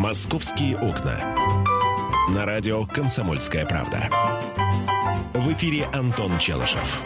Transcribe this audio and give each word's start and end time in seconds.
«Московские 0.00 0.78
окна». 0.78 1.36
На 2.34 2.46
радио 2.46 2.86
«Комсомольская 2.86 3.66
правда». 3.66 4.08
В 5.34 5.52
эфире 5.52 5.88
Антон 5.92 6.38
Челышев. 6.38 7.02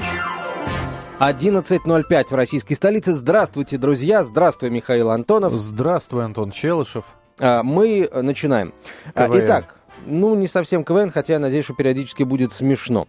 11.05 1.19 2.29
в 2.29 2.35
российской 2.35 2.75
столице. 2.75 3.13
Здравствуйте, 3.13 3.79
друзья. 3.79 4.23
Здравствуй, 4.23 4.71
Михаил 4.71 5.11
Антонов. 5.11 5.55
Здравствуй, 5.55 6.25
Антон 6.25 6.53
Челышев. 6.53 7.05
А, 7.41 7.65
Мы 7.65 8.09
начинаем. 8.13 8.73
А, 9.13 9.27
КВН. 9.27 9.45
Итак, 9.45 9.75
ну, 10.07 10.37
не 10.37 10.47
совсем 10.47 10.85
КВН, 10.85 11.11
хотя 11.11 11.33
я 11.33 11.39
надеюсь, 11.41 11.65
что 11.65 11.75
периодически 11.75 12.23
будет 12.23 12.53
смешно. 12.53 13.09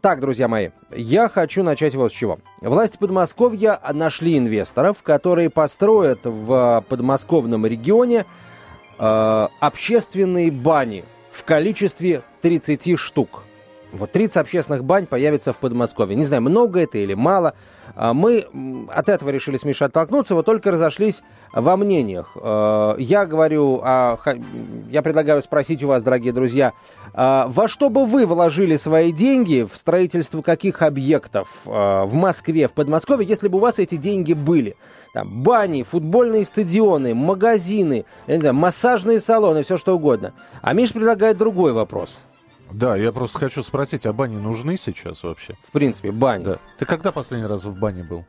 Так, 0.00 0.20
друзья 0.20 0.46
мои, 0.46 0.70
я 0.90 1.28
хочу 1.28 1.62
начать 1.62 1.94
вот 1.94 2.12
с 2.12 2.14
чего. 2.14 2.38
Власти 2.60 2.98
Подмосковья 2.98 3.80
нашли 3.92 4.36
инвесторов, 4.36 5.02
которые 5.02 5.50
построят 5.50 6.20
в 6.24 6.84
подмосковном 6.88 7.66
регионе 7.66 8.26
э, 8.98 9.48
общественные 9.58 10.50
бани 10.50 11.04
в 11.32 11.44
количестве 11.44 12.22
30 12.42 12.98
штук. 12.98 13.45
Вот 13.96 14.12
30 14.12 14.36
общественных 14.36 14.84
бань 14.84 15.06
появится 15.06 15.52
в 15.52 15.58
Подмосковье. 15.58 16.16
Не 16.16 16.24
знаю, 16.24 16.42
много 16.42 16.80
это 16.80 16.98
или 16.98 17.14
мало. 17.14 17.54
А 17.94 18.12
Мы 18.12 18.46
от 18.92 19.08
этого 19.08 19.30
решили 19.30 19.56
с 19.56 19.64
Мишей 19.64 19.86
оттолкнуться, 19.86 20.34
вот 20.34 20.44
только 20.44 20.70
разошлись 20.70 21.22
во 21.52 21.76
мнениях. 21.76 22.32
Э, 22.36 22.96
Я 22.98 23.26
говорю, 23.26 23.80
я 23.82 25.02
предлагаю 25.02 25.42
спросить 25.42 25.82
у 25.82 25.88
вас, 25.88 26.02
дорогие 26.02 26.32
друзья, 26.32 26.72
а, 27.14 27.46
во 27.48 27.68
что 27.68 27.88
бы 27.88 28.04
вы 28.04 28.26
вложили 28.26 28.76
свои 28.76 29.12
деньги 29.12 29.66
в 29.70 29.76
строительство 29.76 30.42
каких 30.42 30.82
объектов 30.82 31.48
э, 31.64 31.70
в 31.70 32.14
Москве, 32.14 32.68
в 32.68 32.72
Подмосковье, 32.72 33.26
если 33.26 33.48
бы 33.48 33.58
у 33.58 33.60
вас 33.60 33.78
эти 33.78 33.96
деньги 33.96 34.32
были? 34.32 34.76
Там, 35.14 35.42
бани, 35.42 35.82
футбольные 35.82 36.44
стадионы, 36.44 37.14
магазины, 37.14 38.04
я 38.26 38.34
не 38.34 38.40
знаю, 38.40 38.54
массажные 38.54 39.20
салоны, 39.20 39.62
все 39.62 39.78
что 39.78 39.96
угодно. 39.96 40.34
А 40.60 40.74
Миш 40.74 40.92
предлагает 40.92 41.38
другой 41.38 41.72
вопрос. 41.72 42.24
Да, 42.70 42.96
я 42.96 43.12
просто 43.12 43.38
хочу 43.38 43.62
спросить, 43.62 44.06
а 44.06 44.12
бани 44.12 44.36
нужны 44.36 44.76
сейчас 44.76 45.22
вообще? 45.22 45.56
В 45.66 45.72
принципе, 45.72 46.10
бани. 46.10 46.44
Да. 46.44 46.58
Ты 46.78 46.84
когда 46.84 47.12
последний 47.12 47.46
раз 47.46 47.64
в 47.64 47.78
бане 47.78 48.02
был? 48.02 48.24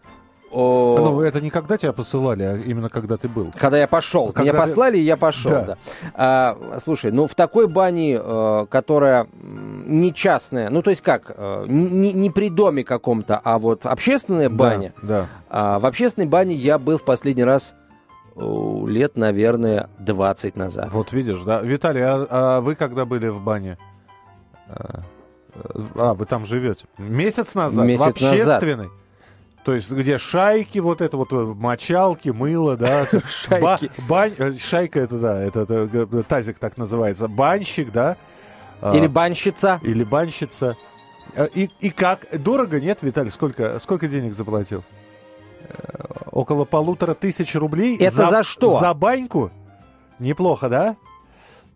О, 0.49 0.97
Ну, 0.97 1.21
это 1.21 1.41
не 1.41 1.49
когда 1.49 1.77
тебя 1.77 1.91
посылали, 1.91 2.43
а 2.43 2.55
именно 2.55 2.89
когда 2.89 3.17
ты 3.17 3.27
был. 3.27 3.52
Когда 3.58 3.77
я 3.77 3.88
пошел. 3.88 4.27
Когда 4.27 4.52
Меня 4.52 4.53
послали, 4.53 4.97
и 4.97 5.02
я 5.02 5.17
пошел, 5.17 5.52
да. 5.52 5.65
Да. 5.65 5.77
А, 6.13 6.80
слушай, 6.83 7.11
ну 7.11 7.27
в 7.27 7.35
такой 7.35 7.67
бане, 7.67 8.17
э, 8.21 8.65
которая 8.69 9.27
не 9.33 10.13
частная, 10.13 10.69
ну 10.69 10.81
то 10.81 10.89
есть 10.89 11.02
как, 11.02 11.31
э, 11.35 11.65
не, 11.67 12.13
не 12.13 12.30
при 12.30 12.49
доме 12.49 12.85
каком-то, 12.85 13.41
а 13.43 13.59
вот 13.59 13.85
общественная 13.85 14.49
баня. 14.49 14.93
Да, 15.02 15.27
А 15.49 15.80
в 15.80 15.85
общественной 15.85 16.27
бане 16.27 16.55
я 16.55 16.80
был 16.80 16.97
в 16.97 17.03
последний 17.03 17.43
раз 17.43 17.75
лет, 18.38 19.17
наверное, 19.17 19.89
20 19.99 20.53
да. 20.53 20.59
назад. 20.59 20.89
Вот 20.91 21.11
видишь, 21.11 21.41
да. 21.41 21.61
Виталий, 21.61 22.03
а, 22.03 22.27
а 22.30 22.61
вы 22.61 22.75
когда 22.75 23.05
были 23.05 23.27
в 23.27 23.41
бане? 23.41 23.77
А, 24.69 25.01
а, 25.95 26.13
вы 26.13 26.25
там 26.25 26.45
живете. 26.45 26.85
Месяц 26.97 27.55
назад? 27.55 27.85
Месяц 27.85 27.99
в 28.01 28.07
общественной? 28.07 28.89
То 29.63 29.73
есть, 29.75 29.91
где 29.91 30.17
шайки, 30.17 30.79
вот 30.79 31.01
это 31.01 31.17
вот, 31.17 31.33
э, 31.33 31.35
мочалки, 31.35 32.29
мыло, 32.29 32.77
да? 32.77 33.05
Шайки. 33.27 33.61
Ба- 33.61 33.79
бань- 34.07 34.33
э, 34.37 34.57
шайка 34.57 34.99
это, 35.01 35.17
да, 35.17 35.41
это, 35.41 35.65
э, 35.69 36.23
тазик 36.27 36.57
так 36.57 36.77
называется. 36.77 37.27
Банщик, 37.27 37.91
да? 37.91 38.15
А, 38.81 38.95
Или 38.95 39.07
банщица. 39.07 39.79
Или 39.83 40.03
банщица. 40.05 40.77
Э, 41.35 41.47
И, 41.53 41.69
и 41.81 41.89
как? 41.89 42.27
Дорого, 42.41 42.79
нет, 42.79 42.99
Виталий? 43.02 43.29
Сколько, 43.31 43.77
сколько 43.79 44.07
денег 44.07 44.35
заплатил? 44.35 44.83
Около 46.31 46.63
полутора 46.65 47.13
тысяч 47.13 47.53
рублей. 47.55 47.97
Это 47.97 48.29
за 48.29 48.43
что? 48.43 48.79
За 48.79 48.93
баньку? 48.93 49.52
Неплохо, 50.19 50.69
да? 50.69 50.95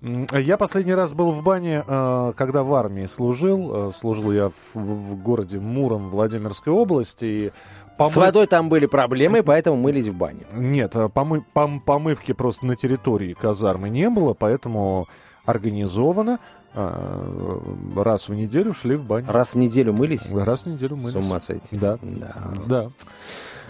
Я 0.02 0.58
последний 0.58 0.96
раз 0.96 1.14
был 1.14 1.32
в 1.32 1.44
бане, 1.44 1.84
э, 1.88 2.34
когда 2.36 2.64
в 2.64 2.74
армии 2.74 3.06
служил. 3.06 3.90
Э, 3.90 3.92
Служил 3.94 4.32
я 4.32 4.50
в, 4.50 4.76
в 4.76 5.22
городе 5.22 5.60
Муром 5.60 6.10
Владимирской 6.10 6.74
области. 6.74 7.26
И 7.26 7.52
помы- 8.00 8.10
С 8.12 8.16
водой 8.18 8.48
там 8.48 8.68
были 8.68 8.88
проблемы, 8.88 9.44
поэтому 9.44 9.78
мылись 9.78 10.08
в 10.08 10.16
бане. 10.16 10.42
Нет, 10.54 10.96
э, 10.96 11.08
помы- 11.14 11.44
пом- 11.54 11.80
помывки 11.82 12.32
просто 12.32 12.66
на 12.66 12.76
территории 12.76 13.34
казармы 13.34 13.90
не 13.90 14.10
было, 14.10 14.34
поэтому 14.34 15.08
организованно 15.46 16.40
э, 16.74 17.60
раз 17.98 18.28
в 18.28 18.34
неделю 18.34 18.74
шли 18.74 18.96
в 18.96 19.06
баню. 19.06 19.28
Раз 19.32 19.54
в 19.54 19.58
неделю 19.58 19.94
мылись? 19.94 20.28
Раз 20.32 20.64
в 20.64 20.66
неделю 20.68 20.96
мы. 20.96 21.12
С 21.12 21.16
ума 21.16 21.40
сойти. 21.40 21.76
Да. 21.76 22.00
Да. 22.02 22.36
Да. 22.68 22.90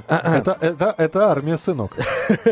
Это, 0.07 0.57
это, 0.59 0.94
это 0.97 1.29
армия, 1.31 1.57
сынок. 1.57 1.95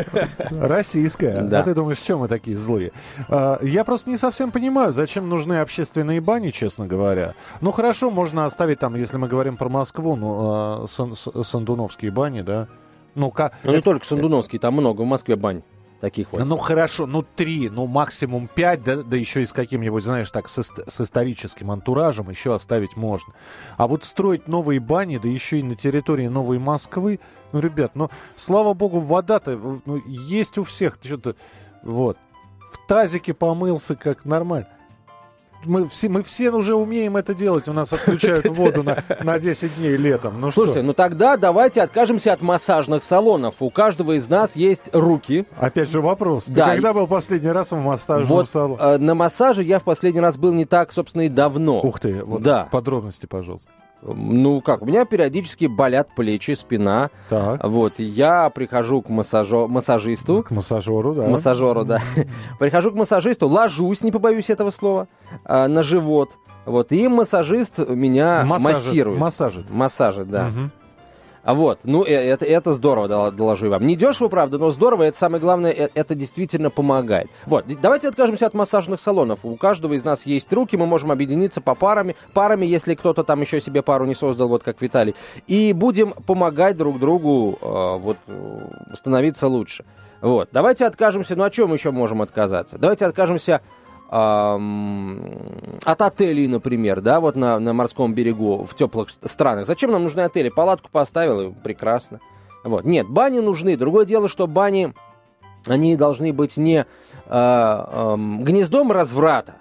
Российская. 0.52 1.42
Да. 1.42 1.60
А 1.62 1.64
ты 1.64 1.74
думаешь, 1.74 2.00
чем 2.00 2.20
мы 2.20 2.28
такие 2.28 2.58
злые? 2.58 2.92
А, 3.30 3.60
Я 3.62 3.84
просто 3.84 4.10
не 4.10 4.18
совсем 4.18 4.52
понимаю, 4.52 4.92
зачем 4.92 5.30
нужны 5.30 5.60
общественные 5.62 6.22
бани, 6.22 6.50
честно 6.50 6.88
говоря. 6.88 7.34
Ну, 7.62 7.72
хорошо, 7.72 8.12
можно 8.12 8.46
оставить 8.46 8.80
там, 8.80 8.96
если 8.96 9.18
мы 9.18 9.28
говорим 9.28 9.58
про 9.58 9.70
Москву, 9.70 10.16
ну, 10.16 10.38
а, 10.84 10.86
сан- 10.88 11.14
сандуновские 11.14 12.12
бани, 12.12 12.42
да? 12.42 12.68
Ну, 13.16 13.32
как... 13.32 13.54
Ну 13.64 13.72
не 13.74 13.82
только 13.82 14.06
Сандуновский, 14.06 14.60
там 14.60 14.76
много 14.76 15.02
в 15.02 15.06
Москве 15.06 15.36
бань 15.36 15.64
таких 16.00 16.32
вот. 16.32 16.44
Ну 16.44 16.58
хорошо, 16.58 17.06
ну 17.06 17.24
три, 17.24 17.70
ну 17.70 17.88
максимум 17.88 18.48
пять, 18.48 18.84
да, 18.84 18.98
да 18.98 19.18
еще 19.18 19.42
и 19.42 19.46
с 19.46 19.54
каким-нибудь, 19.54 20.04
знаешь, 20.04 20.32
так, 20.32 20.50
с, 20.50 20.58
с 20.62 21.02
историческим 21.02 21.72
антуражем 21.72 22.30
еще 22.30 22.54
оставить 22.54 22.96
можно. 22.96 23.34
А 23.78 23.88
вот 23.88 24.04
строить 24.04 24.48
новые 24.48 24.80
бани, 24.80 25.18
да 25.18 25.28
еще 25.28 25.60
и 25.60 25.64
на 25.64 25.76
территории 25.76 26.28
Новой 26.28 26.60
Москвы, 26.60 27.20
ну, 27.52 27.60
ребят, 27.60 27.92
ну, 27.96 28.10
слава 28.36 28.74
богу, 28.74 29.00
вода-то 29.00 29.82
ну, 29.86 30.02
есть 30.06 30.58
у 30.58 30.64
всех, 30.64 30.98
что-то, 31.04 31.36
вот. 31.84 32.18
В 32.72 32.88
тазике 32.88 33.34
помылся, 33.34 33.96
как 33.96 34.26
нормально. 34.26 34.68
Мы 35.66 35.88
все, 35.90 36.08
мы 36.10 36.24
все 36.24 36.52
уже 36.52 36.74
умеем 36.76 37.18
это 37.18 37.34
делать. 37.34 37.68
У 37.68 37.74
нас 37.74 37.92
отключают 37.92 38.48
воду 38.48 38.82
на, 38.84 39.04
на 39.24 39.40
10 39.40 39.76
дней 39.76 39.98
летом. 39.98 40.40
Ну 40.40 40.52
Слушайте, 40.52 40.80
что? 40.80 40.88
ну 40.88 40.94
тогда 40.94 41.36
давайте 41.38 41.82
откажемся 41.82 42.34
от 42.34 42.42
массажных 42.42 43.04
салонов. 43.04 43.56
У 43.60 43.70
каждого 43.70 44.14
из 44.18 44.30
нас 44.30 44.56
есть 44.56 44.90
руки. 44.94 45.46
Опять 45.58 45.90
же 45.90 46.00
вопрос. 46.02 46.46
Да, 46.48 46.68
Ты 46.70 46.72
когда 46.76 46.94
был 46.94 47.08
последний 47.08 47.52
раз 47.52 47.72
в 47.72 47.78
массажном 47.78 48.28
Вот 48.28 48.50
салоне? 48.50 48.78
э, 48.82 48.98
на 48.98 49.16
массаже 49.16 49.64
я 49.64 49.80
в 49.80 49.84
последний 49.84 50.22
раз 50.22 50.38
был 50.38 50.54
не 50.54 50.66
так, 50.66 50.92
собственно, 50.94 51.24
и 51.24 51.30
давно. 51.30 51.82
Ух 51.82 52.00
ты, 52.00 52.24
вот 52.24 52.42
Да. 52.42 52.68
подробности, 52.72 53.26
пожалуйста. 53.26 53.70
Ну 54.02 54.62
как, 54.62 54.82
у 54.82 54.86
меня 54.86 55.04
периодически 55.06 55.66
болят 55.66 56.10
плечи, 56.16 56.52
спина. 56.56 57.10
Так. 57.30 57.64
Вот, 57.66 58.00
я 58.00 58.50
прихожу 58.50 59.02
к 59.02 59.10
массажо- 59.10 59.68
массажисту, 59.68 60.44
К 60.44 60.52
массажеру, 60.52 61.14
да. 61.14 61.28
массажеру, 61.28 61.84
да. 61.86 62.00
Прихожу 62.60 62.92
к 62.92 62.96
массажисту, 62.96 63.48
ложусь, 63.48 64.02
не 64.02 64.12
побоюсь 64.12 64.50
этого 64.50 64.70
слова, 64.72 65.08
а, 65.44 65.68
на 65.68 65.84
живот. 65.84 66.32
Вот, 66.66 66.92
и 66.92 67.08
массажист 67.08 67.78
меня 67.90 68.44
Массажи- 68.46 68.74
массирует. 68.78 69.20
Массажит. 69.20 69.70
Массажит, 69.70 70.30
да. 70.30 70.48
Мгм. 70.48 70.72
А 71.44 71.54
вот, 71.54 71.80
ну 71.84 72.04
э- 72.04 72.10
это, 72.14 72.46
это 72.46 72.74
здорово, 72.74 73.08
дол- 73.08 73.32
доложу 73.32 73.70
вам. 73.70 73.86
Не 73.88 73.96
дешево, 73.96 74.28
правда, 74.28 74.58
но 74.58 74.72
здорово, 74.72 75.04
это 75.04 75.18
самое 75.18 75.42
главное, 75.42 75.72
э- 75.72 75.90
это 75.94 76.16
действительно 76.16 76.70
помогает. 76.70 77.30
Вот, 77.46 77.66
давайте 77.82 78.08
откажемся 78.10 78.48
от 78.48 78.54
массажных 78.54 79.00
салонов. 79.00 79.40
У 79.44 79.56
каждого 79.56 79.94
из 79.94 80.04
нас 80.04 80.26
есть 80.26 80.52
руки, 80.52 80.76
мы 80.78 80.86
можем 80.86 81.12
объединиться 81.12 81.62
по 81.62 81.76
парами, 81.76 82.16
парами, 82.34 82.66
если 82.66 82.96
кто-то 82.96 83.24
там 83.24 83.42
еще 83.42 83.62
себе 83.62 83.82
пару 83.82 84.06
не 84.06 84.16
создал, 84.16 84.48
вот 84.50 84.64
как 84.64 84.82
Виталий, 84.82 85.16
и 85.48 85.74
будем 85.74 86.12
помогать 86.12 86.78
друг 86.78 87.00
другу 87.00 87.58
э, 87.62 87.98
вот 87.98 88.18
э, 88.28 88.60
становиться 88.94 89.48
лучше. 89.48 89.86
Вот, 90.22 90.50
давайте 90.52 90.86
откажемся, 90.86 91.38
ну 91.38 91.46
о 91.46 91.50
чем 91.50 91.74
еще 91.74 91.92
можем 91.92 92.22
отказаться? 92.22 92.78
Давайте 92.78 93.06
откажемся 93.06 93.62
от 94.12 96.02
отелей, 96.02 96.48
например, 96.48 97.02
да, 97.02 97.20
вот 97.20 97.36
на, 97.36 97.60
на 97.60 97.74
морском 97.74 98.14
берегу 98.14 98.66
в 98.66 98.74
теплых 98.74 99.10
странах. 99.24 99.68
Зачем 99.68 99.92
нам 99.92 100.02
нужны 100.04 100.22
отели? 100.22 100.50
Палатку 100.50 100.90
поставил, 100.92 101.42
и 101.42 101.54
прекрасно. 101.54 102.20
Вот. 102.64 102.86
Нет, 102.86 103.08
бани 103.08 103.40
нужны. 103.40 103.78
Другое 103.78 104.06
дело, 104.06 104.28
что 104.28 104.48
бани, 104.48 104.94
они 105.68 105.96
должны 105.96 106.34
быть 106.34 106.58
не 106.58 106.88
а, 107.28 108.14
ам, 108.14 108.44
гнездом 108.44 108.92
разврата, 108.92 109.56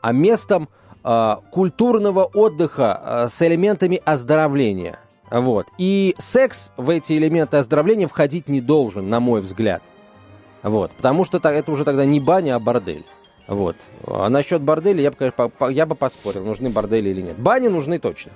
а 0.00 0.12
местом 0.12 0.70
а, 1.04 1.42
культурного 1.50 2.24
отдыха 2.24 2.94
а, 2.94 3.28
с 3.28 3.42
элементами 3.42 4.00
оздоровления. 4.02 4.98
Вот. 5.30 5.66
И 5.76 6.14
секс 6.18 6.72
в 6.78 6.88
эти 6.88 7.12
элементы 7.12 7.58
оздоровления 7.58 8.08
входить 8.08 8.48
не 8.48 8.62
должен, 8.62 9.10
на 9.10 9.20
мой 9.20 9.42
взгляд. 9.42 9.82
Вот. 10.62 10.90
Потому 10.92 11.24
что 11.24 11.38
это 11.38 11.70
уже 11.70 11.84
тогда 11.84 12.04
не 12.04 12.18
баня, 12.18 12.56
а 12.56 12.58
бордель. 12.58 13.04
Вот. 13.50 13.76
А 14.06 14.28
насчет 14.28 14.62
борделя 14.62 15.02
я 15.02 15.10
бы, 15.10 15.72
я 15.72 15.84
бы 15.84 15.96
поспорил, 15.96 16.44
нужны 16.44 16.70
бордели 16.70 17.10
или 17.10 17.20
нет. 17.20 17.36
Бани 17.36 17.66
нужны 17.66 17.98
точно. 17.98 18.30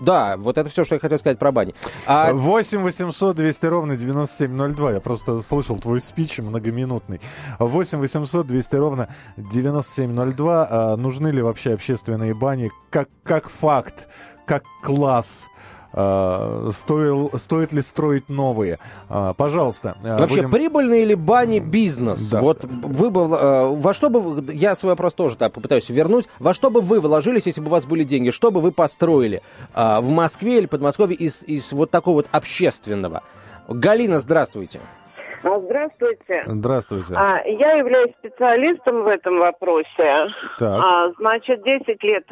Да, 0.00 0.36
вот 0.36 0.58
это 0.58 0.68
все, 0.68 0.84
что 0.84 0.96
я 0.96 1.00
хотел 1.00 1.18
сказать 1.18 1.38
про 1.38 1.50
бани. 1.50 1.74
А 2.04 2.34
8 2.34 2.82
800 2.82 3.36
200 3.36 3.66
ровно 3.66 3.96
9702. 3.96 4.92
Я 4.92 5.00
просто 5.00 5.40
слышал 5.40 5.78
твой 5.78 6.02
спич 6.02 6.38
многоминутный. 6.38 7.22
8 7.58 7.98
800 7.98 8.46
200 8.46 8.74
ровно 8.76 9.08
9702. 9.38 10.68
А 10.68 10.96
нужны 10.96 11.28
ли 11.28 11.40
вообще 11.40 11.72
общественные 11.72 12.34
бани 12.34 12.70
как, 12.90 13.08
как 13.22 13.48
факт, 13.48 14.08
как 14.46 14.64
класс? 14.82 15.46
Э, 15.94 16.70
стоил, 16.72 17.30
стоит 17.36 17.72
ли 17.72 17.82
строить 17.82 18.28
новые. 18.28 18.78
Э, 19.08 19.32
пожалуйста. 19.36 19.96
Э, 20.02 20.18
Вообще, 20.18 20.42
будем... 20.42 20.50
прибыльный 20.50 21.02
или 21.02 21.14
бани 21.14 21.60
бизнес? 21.60 22.28
Да. 22.28 22.40
Вот 22.40 22.64
вы 22.64 23.10
бы, 23.10 23.20
э, 23.22 23.74
во 23.74 23.94
что 23.94 24.10
бы, 24.10 24.52
я 24.52 24.76
свой 24.76 24.92
вопрос 24.92 25.14
тоже 25.14 25.36
так 25.36 25.52
попытаюсь 25.52 25.88
вернуть, 25.88 26.26
во 26.38 26.54
что 26.54 26.70
бы 26.70 26.80
вы 26.80 27.00
вложились, 27.00 27.46
если 27.46 27.60
бы 27.60 27.68
у 27.68 27.70
вас 27.70 27.86
были 27.86 28.04
деньги, 28.04 28.30
что 28.30 28.50
бы 28.50 28.60
вы 28.60 28.72
построили 28.72 29.42
в 29.74 30.08
Москве 30.08 30.58
или 30.58 30.66
Подмосковье 30.66 31.16
из, 31.16 31.42
из 31.44 31.72
вот 31.72 31.90
такого 31.90 32.16
вот 32.16 32.26
общественного? 32.30 33.22
Галина, 33.68 34.20
здравствуйте. 34.20 34.80
А, 34.80 35.03
здравствуйте. 35.44 36.42
Здравствуйте. 36.46 37.14
А, 37.16 37.42
я 37.44 37.72
являюсь 37.72 38.12
специалистом 38.18 39.02
в 39.02 39.06
этом 39.06 39.38
вопросе. 39.38 40.28
Так. 40.58 40.82
А, 40.82 41.10
значит, 41.18 41.62
10 41.62 42.02
лет 42.02 42.26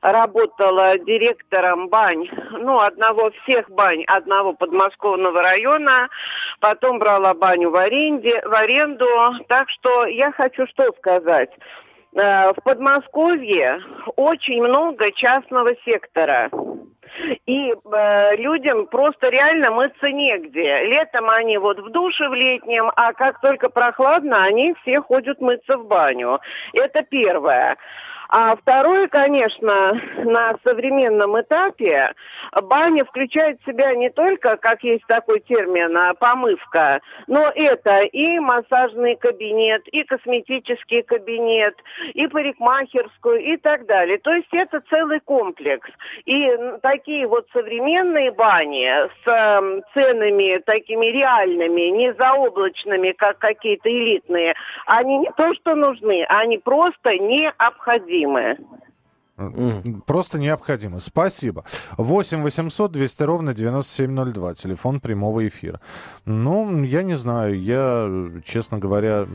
работала 0.00 0.98
директором 0.98 1.88
бань, 1.88 2.28
ну, 2.50 2.80
одного 2.80 3.30
всех 3.42 3.70
бань, 3.70 4.04
одного 4.04 4.52
подмосковного 4.52 5.42
района, 5.42 6.08
потом 6.60 6.98
брала 6.98 7.34
баню 7.34 7.70
в, 7.70 7.76
аренде, 7.76 8.42
в 8.44 8.52
аренду. 8.52 9.06
Так 9.48 9.70
что 9.70 10.06
я 10.06 10.32
хочу 10.32 10.66
что 10.66 10.92
сказать. 10.98 11.50
Э, 12.14 12.52
в 12.52 12.62
Подмосковье 12.62 13.80
очень 14.16 14.62
много 14.62 15.12
частного 15.12 15.74
сектора. 15.84 16.50
И 17.46 17.72
э, 17.72 18.36
людям 18.36 18.86
просто 18.86 19.28
реально 19.28 19.70
мыться 19.70 20.10
негде. 20.10 20.84
Летом 20.86 21.28
они 21.30 21.58
вот 21.58 21.78
в 21.78 21.90
душе 21.90 22.28
в 22.28 22.34
летнем, 22.34 22.90
а 22.96 23.12
как 23.12 23.40
только 23.40 23.68
прохладно, 23.68 24.44
они 24.44 24.74
все 24.82 25.00
ходят 25.00 25.40
мыться 25.40 25.76
в 25.76 25.86
баню. 25.86 26.40
Это 26.74 27.02
первое. 27.02 27.76
А 28.34 28.56
второе, 28.56 29.08
конечно, 29.08 30.00
на 30.24 30.54
современном 30.64 31.38
этапе 31.38 32.14
баня 32.62 33.04
включает 33.04 33.60
в 33.60 33.66
себя 33.66 33.94
не 33.94 34.08
только, 34.08 34.56
как 34.56 34.82
есть 34.82 35.04
такой 35.06 35.40
термин, 35.40 35.94
а, 35.94 36.14
помывка, 36.14 37.02
но 37.26 37.52
это 37.54 38.04
и 38.04 38.38
массажный 38.38 39.16
кабинет, 39.16 39.86
и 39.88 40.02
косметический 40.04 41.02
кабинет, 41.02 41.74
и 42.14 42.26
парикмахерскую 42.26 43.38
и 43.38 43.58
так 43.58 43.84
далее. 43.84 44.16
То 44.16 44.32
есть 44.32 44.48
это 44.52 44.80
целый 44.88 45.20
комплекс. 45.20 45.90
И 46.24 46.56
такие 46.80 47.26
вот 47.26 47.46
современные 47.52 48.30
бани 48.30 48.88
с 49.26 49.82
ценами 49.92 50.56
такими 50.64 51.04
реальными, 51.04 51.90
не 51.90 52.14
заоблачными, 52.14 53.12
как 53.12 53.38
какие-то 53.40 53.90
элитные, 53.90 54.54
они 54.86 55.18
не 55.18 55.30
то 55.36 55.52
что 55.52 55.74
нужны, 55.74 56.24
они 56.30 56.56
просто 56.56 57.18
необходимы 57.18 58.21
необходимое. 58.22 58.58
Просто 60.06 60.38
необходимо. 60.38 61.00
Спасибо. 61.00 61.64
8 61.96 62.42
800 62.42 62.92
200 62.92 63.22
ровно 63.22 63.54
9702. 63.54 64.54
Телефон 64.54 65.00
прямого 65.00 65.48
эфира. 65.48 65.80
Ну, 66.26 66.84
я 66.84 67.02
не 67.02 67.16
знаю. 67.16 67.60
Я, 67.60 68.42
честно 68.44 68.78
говоря, 68.78 69.26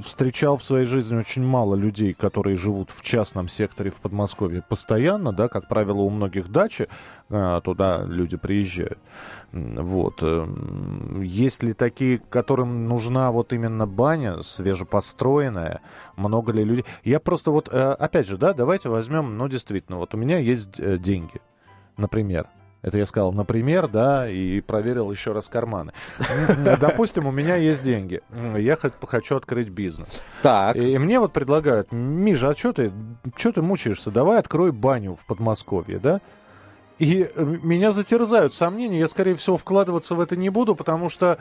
встречал 0.00 0.56
в 0.56 0.64
своей 0.64 0.86
жизни 0.86 1.16
очень 1.16 1.44
мало 1.44 1.74
людей, 1.74 2.14
которые 2.14 2.56
живут 2.56 2.90
в 2.90 3.02
частном 3.02 3.48
секторе 3.48 3.90
в 3.90 4.00
Подмосковье 4.00 4.62
постоянно. 4.68 5.32
Да, 5.32 5.48
как 5.48 5.68
правило, 5.68 6.00
у 6.00 6.10
многих 6.10 6.48
дачи. 6.50 6.88
А, 7.34 7.60
туда 7.62 8.04
люди 8.04 8.36
приезжают. 8.36 8.98
Вот. 9.52 10.22
Эм, 10.22 11.22
есть 11.22 11.62
ли 11.62 11.72
такие, 11.72 12.18
которым 12.18 12.86
нужна 12.86 13.32
вот 13.32 13.54
именно 13.54 13.86
баня 13.86 14.42
свежепостроенная? 14.42 15.80
Много 16.16 16.52
ли 16.52 16.62
людей? 16.62 16.84
Я 17.04 17.20
просто 17.20 17.50
вот, 17.50 17.70
э, 17.72 17.92
опять 17.92 18.26
же, 18.26 18.36
да, 18.36 18.52
давайте 18.52 18.90
возьмем, 18.90 19.38
ну, 19.38 19.48
действительно, 19.48 19.96
вот 19.96 20.14
у 20.14 20.18
меня 20.18 20.38
есть 20.38 20.78
э, 20.78 20.98
деньги, 20.98 21.40
например. 21.96 22.48
Это 22.82 22.98
я 22.98 23.06
сказал, 23.06 23.32
например, 23.32 23.88
да, 23.88 24.28
и 24.28 24.60
проверил 24.60 25.10
еще 25.10 25.32
раз 25.32 25.48
карманы. 25.48 25.92
Допустим, 26.80 27.26
у 27.26 27.30
меня 27.30 27.54
есть 27.54 27.82
деньги. 27.84 28.20
Я 28.58 28.76
хочу 28.76 29.36
открыть 29.36 29.68
бизнес. 29.70 30.20
Так. 30.42 30.76
И 30.76 30.98
мне 30.98 31.20
вот 31.20 31.32
предлагают, 31.32 31.92
Миша, 31.92 32.50
а 32.50 32.56
что 32.56 32.72
ты, 32.72 32.92
что 33.36 33.52
ты 33.52 33.62
мучаешься? 33.62 34.10
Давай 34.10 34.38
открой 34.40 34.72
баню 34.72 35.14
в 35.14 35.24
Подмосковье, 35.26 36.00
да? 36.00 36.20
И 37.02 37.24
э, 37.24 37.44
меня 37.64 37.90
затерзают 37.90 38.54
сомнения. 38.54 39.00
Я, 39.00 39.08
скорее 39.08 39.34
всего, 39.34 39.56
вкладываться 39.56 40.14
в 40.14 40.20
это 40.20 40.36
не 40.36 40.50
буду, 40.50 40.76
потому 40.76 41.08
что 41.08 41.40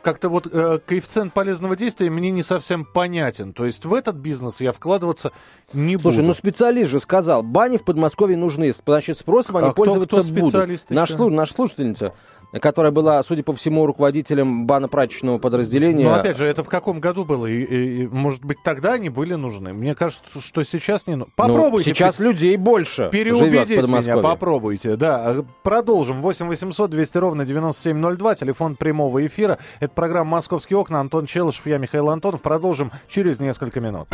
как-то 0.00 0.30
вот 0.30 0.46
э, 0.50 0.78
коэффициент 0.86 1.34
полезного 1.34 1.76
действия 1.76 2.08
мне 2.08 2.30
не 2.30 2.42
совсем 2.42 2.86
понятен. 2.86 3.52
То 3.52 3.66
есть 3.66 3.84
в 3.84 3.92
этот 3.92 4.16
бизнес 4.16 4.62
я 4.62 4.72
вкладываться 4.72 5.32
не 5.74 5.96
Слушай, 5.96 5.96
буду. 5.96 6.02
Слушай, 6.02 6.24
ну 6.24 6.32
специалист 6.32 6.90
же 6.90 6.98
сказал, 7.00 7.42
бани 7.42 7.76
в 7.76 7.84
Подмосковье 7.84 8.38
нужны. 8.38 8.72
Значит, 8.72 9.18
спросом 9.18 9.58
они 9.58 9.68
а 9.68 9.72
пользоваться 9.72 10.22
кто, 10.22 10.32
кто 10.32 10.40
будут. 10.40 10.90
Наш, 10.90 11.10
наша 11.10 11.52
слушательница 11.52 12.14
которая 12.60 12.92
была, 12.92 13.22
судя 13.22 13.42
по 13.42 13.52
всему, 13.52 13.86
руководителем 13.86 14.66
бано-прачечного 14.66 15.38
подразделения. 15.38 16.04
Но 16.04 16.14
опять 16.14 16.36
же, 16.36 16.46
это 16.46 16.62
в 16.62 16.68
каком 16.68 17.00
году 17.00 17.24
было? 17.24 17.46
И, 17.46 17.62
и, 17.62 18.02
и, 18.02 18.06
может 18.06 18.44
быть, 18.44 18.58
тогда 18.62 18.94
они 18.94 19.08
были 19.08 19.34
нужны? 19.34 19.72
Мне 19.72 19.94
кажется, 19.94 20.40
что 20.40 20.62
сейчас 20.62 21.06
не... 21.06 21.18
Попробуйте. 21.34 21.90
Ну, 21.90 21.94
сейчас 21.94 22.18
людей 22.18 22.56
больше 22.56 23.08
Переубедить 23.10 23.88
меня, 23.88 24.18
попробуйте. 24.18 24.96
Да, 24.96 25.44
продолжим. 25.62 26.20
8 26.20 26.46
800 26.46 26.90
200 26.90 27.18
ровно 27.18 27.44
9702, 27.44 28.34
телефон 28.34 28.76
прямого 28.76 29.24
эфира. 29.26 29.58
Это 29.80 29.92
программа 29.94 30.32
«Московские 30.32 30.78
окна». 30.78 31.00
Антон 31.00 31.26
Челышев, 31.26 31.66
я 31.66 31.78
Михаил 31.78 32.10
Антонов. 32.10 32.42
Продолжим 32.42 32.90
через 33.08 33.40
несколько 33.40 33.80
минут. 33.80 34.08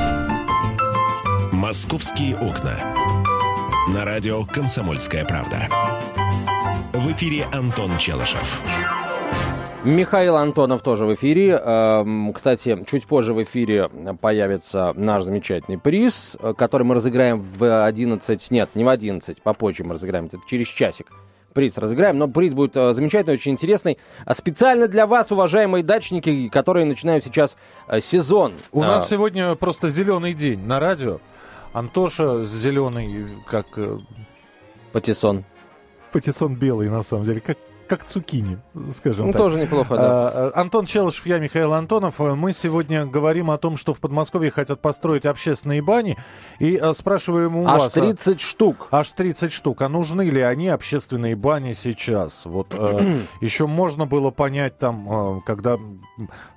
«Московские 1.53 2.37
окна». 2.37 2.79
На 3.89 4.05
радио 4.05 4.45
«Комсомольская 4.45 5.25
правда». 5.25 5.69
В 6.93 7.11
эфире 7.13 7.47
Антон 7.51 7.97
Челышев. 7.97 8.61
Михаил 9.83 10.37
Антонов 10.37 10.83
тоже 10.83 11.07
в 11.07 11.15
эфире. 11.15 11.53
Эм, 11.53 12.35
кстати, 12.35 12.85
чуть 12.87 13.07
позже 13.07 13.33
в 13.33 13.43
эфире 13.43 13.89
появится 14.21 14.93
наш 14.95 15.23
замечательный 15.23 15.79
приз, 15.79 16.37
который 16.59 16.83
мы 16.83 16.95
разыграем 16.95 17.41
в 17.41 17.87
11... 17.87 18.51
Нет, 18.51 18.71
не 18.75 18.85
в 18.85 18.89
11, 18.89 19.41
попозже 19.41 19.85
мы 19.85 19.95
разыграем, 19.95 20.27
это 20.27 20.39
через 20.47 20.69
часик 20.69 21.07
приз 21.55 21.79
разыграем. 21.79 22.19
Но 22.19 22.29
приз 22.29 22.53
будет 22.53 22.77
э, 22.77 22.93
замечательный, 22.93 23.35
очень 23.35 23.53
интересный. 23.53 23.99
А 24.27 24.35
специально 24.35 24.87
для 24.87 25.07
вас, 25.07 25.33
уважаемые 25.33 25.83
дачники, 25.83 26.49
которые 26.51 26.85
начинают 26.85 27.25
сейчас 27.25 27.57
э, 27.89 28.01
сезон. 28.01 28.53
У 28.71 28.83
а... 28.83 28.87
нас 28.87 29.09
сегодня 29.09 29.55
просто 29.55 29.91
зеленый 29.91 30.35
день 30.35 30.61
на 30.67 30.79
радио. 30.79 31.21
Антоша 31.73 32.45
зеленый, 32.45 33.29
как... 33.47 33.67
Э, 33.77 33.99
Патиссон 34.93 35.45
патиссон 36.13 36.55
белый, 36.55 36.89
на 36.89 37.03
самом 37.03 37.25
деле, 37.25 37.41
как 37.41 37.59
как 37.93 38.05
цукини, 38.05 38.59
скажем 38.91 39.27
ну, 39.27 39.33
так. 39.33 39.43
тоже 39.43 39.61
неплохо, 39.61 39.97
да. 39.97 40.29
А, 40.29 40.53
Антон 40.55 40.87
Челышев, 40.87 41.27
я 41.27 41.39
Михаил 41.39 41.75
Антонов. 41.75 42.19
Мы 42.21 42.55
сегодня 42.55 43.05
говорим 43.05 43.51
о 43.51 43.59
том, 43.59 43.77
что 43.77 43.93
в 43.93 44.01
Подмосковье 44.01 44.51
хотят 44.51 44.81
построить 44.81 45.27
общественные 45.27 45.83
бани. 45.83 46.17
И 46.59 46.75
а, 46.77 46.95
спрашиваем 46.95 47.55
у 47.55 47.67
аж 47.67 47.83
вас... 47.83 47.97
Аж 47.99 48.03
30 48.03 48.41
штук. 48.41 48.89
Аж 48.91 49.11
30 49.13 49.53
штук. 49.53 49.83
А 49.83 49.91
нужны 49.91 50.23
ли 50.23 50.41
они, 50.41 50.69
общественные 50.69 51.37
бани, 51.37 51.75
сейчас? 51.75 52.47
Вот 52.47 52.69
э, 52.71 53.25
еще 53.43 53.67
можно 53.67 54.07
было 54.07 54.31
понять 54.31 54.79
там, 54.79 55.37
э, 55.37 55.41
когда... 55.45 55.79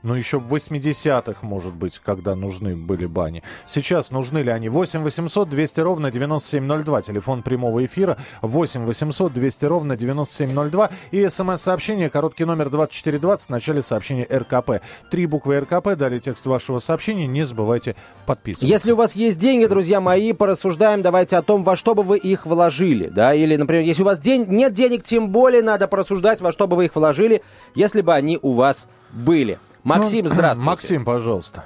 Ну, 0.04 0.14
еще 0.14 0.40
в 0.40 0.54
80-х, 0.54 1.46
может 1.46 1.74
быть, 1.74 2.00
когда 2.00 2.34
нужны 2.36 2.78
были 2.78 3.08
бани. 3.08 3.44
Сейчас 3.66 4.10
нужны 4.10 4.38
ли 4.38 4.52
они? 4.52 4.70
8 4.70 5.04
800 5.04 5.50
200 5.50 5.80
ровно 5.82 6.12
9702. 6.12 7.02
Телефон 7.02 7.44
прямого 7.44 7.84
эфира. 7.84 8.16
8 8.42 8.86
800 8.86 9.34
200 9.34 9.66
ровно 9.66 9.98
9702. 9.98 10.92
И 11.12 11.25
смс-сообщение, 11.30 12.10
короткий 12.10 12.46
номер 12.46 12.70
2420, 12.70 13.48
в 13.48 13.50
начале 13.50 13.82
сообщения 13.82 14.28
РКП. 14.32 14.84
Три 15.10 15.26
буквы 15.26 15.60
РКП, 15.60 15.96
далее 15.96 16.20
текст 16.20 16.46
вашего 16.46 16.80
сообщения, 16.80 17.28
не 17.28 17.44
забывайте 17.44 17.96
подписываться. 18.26 18.68
Если 18.68 18.92
у 18.92 18.96
вас 18.96 19.16
есть 19.16 19.40
деньги, 19.40 19.66
друзья 19.66 20.02
мои, 20.02 20.34
порассуждаем 20.34 21.02
давайте 21.02 21.38
о 21.38 21.42
том, 21.42 21.64
во 21.64 21.76
что 21.76 21.96
бы 21.96 22.04
вы 22.04 22.18
их 22.18 22.46
вложили, 22.46 23.08
да, 23.08 23.34
или, 23.34 23.56
например, 23.56 23.84
если 23.84 24.02
у 24.02 24.06
вас 24.06 24.20
день, 24.20 24.46
нет 24.48 24.74
денег, 24.74 25.04
тем 25.04 25.30
более 25.30 25.62
надо 25.62 25.88
порассуждать, 25.88 26.42
во 26.42 26.52
что 26.52 26.68
бы 26.68 26.76
вы 26.76 26.86
их 26.86 26.96
вложили, 26.96 27.42
если 27.74 28.02
бы 28.02 28.14
они 28.14 28.40
у 28.42 28.54
вас 28.54 28.88
были. 29.12 29.60
Максим, 29.84 30.26
ну, 30.26 30.30
здравствуйте. 30.34 30.70
Максим, 30.70 31.06
пожалуйста. 31.06 31.66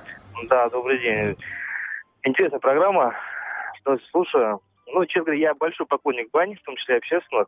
Да, 0.50 0.70
добрый 0.70 1.00
день. 1.00 1.36
Интересная 2.24 2.60
программа, 2.60 3.16
что 3.80 3.98
слушаю. 4.12 4.62
Ну, 4.88 5.06
честно 5.06 5.26
говоря, 5.26 5.40
я 5.40 5.54
большой 5.54 5.86
поклонник 5.86 6.30
бани, 6.32 6.56
в 6.56 6.62
том 6.64 6.76
числе 6.76 6.98
общественных. 6.98 7.48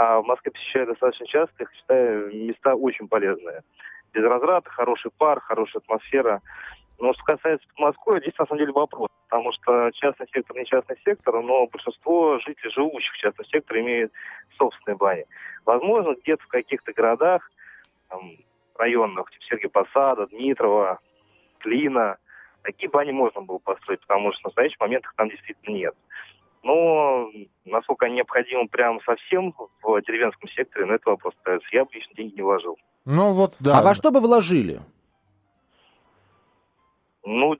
А 0.00 0.22
в 0.22 0.24
Москве 0.24 0.50
посещаю 0.50 0.86
достаточно 0.86 1.26
часто, 1.26 1.62
их 1.62 1.70
считаю 1.74 2.34
места 2.34 2.74
очень 2.74 3.06
полезные. 3.06 3.60
Без 4.14 4.24
разрада, 4.24 4.70
хороший 4.70 5.10
пар, 5.10 5.40
хорошая 5.40 5.82
атмосфера. 5.82 6.40
Но 6.98 7.12
что 7.12 7.22
касается 7.24 7.68
Москвы, 7.76 8.18
здесь 8.20 8.32
на 8.38 8.46
самом 8.46 8.60
деле 8.60 8.72
вопрос. 8.72 9.10
Потому 9.28 9.52
что 9.52 9.90
частный 9.92 10.26
сектор 10.32 10.56
не 10.56 10.64
частный 10.64 10.96
сектор, 11.04 11.42
но 11.42 11.66
большинство 11.66 12.38
жителей, 12.38 12.70
живущих 12.70 13.12
в 13.12 13.18
частном 13.18 13.46
секторе, 13.48 13.82
имеют 13.82 14.10
собственные 14.56 14.96
бани. 14.96 15.26
Возможно, 15.66 16.14
где-то 16.14 16.44
в 16.44 16.48
каких-то 16.48 16.94
городах, 16.94 17.50
там, 18.08 18.38
районных, 18.78 19.30
типа 19.30 19.44
Сергея 19.50 19.68
Посада, 19.68 20.28
Дмитрова, 20.28 20.98
Клина, 21.58 22.16
такие 22.62 22.88
бани 22.88 23.12
можно 23.12 23.42
было 23.42 23.58
построить, 23.58 24.00
потому 24.00 24.32
что 24.32 24.40
в 24.40 24.44
настоящий 24.46 24.78
момент 24.80 25.04
их 25.04 25.12
там 25.14 25.28
действительно 25.28 25.74
нет. 25.74 25.94
Но 26.62 27.30
насколько 27.64 28.06
они 28.06 28.16
необходимы 28.16 28.68
прям 28.68 29.00
совсем 29.02 29.54
в 29.82 30.02
деревенском 30.02 30.48
секторе, 30.50 30.86
на 30.86 30.92
это 30.92 31.10
вопрос 31.10 31.34
ставится. 31.40 31.68
Я 31.72 31.84
бы 31.84 31.90
лично 31.92 32.14
деньги 32.14 32.34
не 32.36 32.42
вложил. 32.42 32.78
Ну 33.06 33.32
вот, 33.32 33.54
да. 33.60 33.78
А 33.78 33.82
во 33.82 33.94
что 33.94 34.10
бы 34.10 34.20
вложили? 34.20 34.80
Ну, 37.24 37.56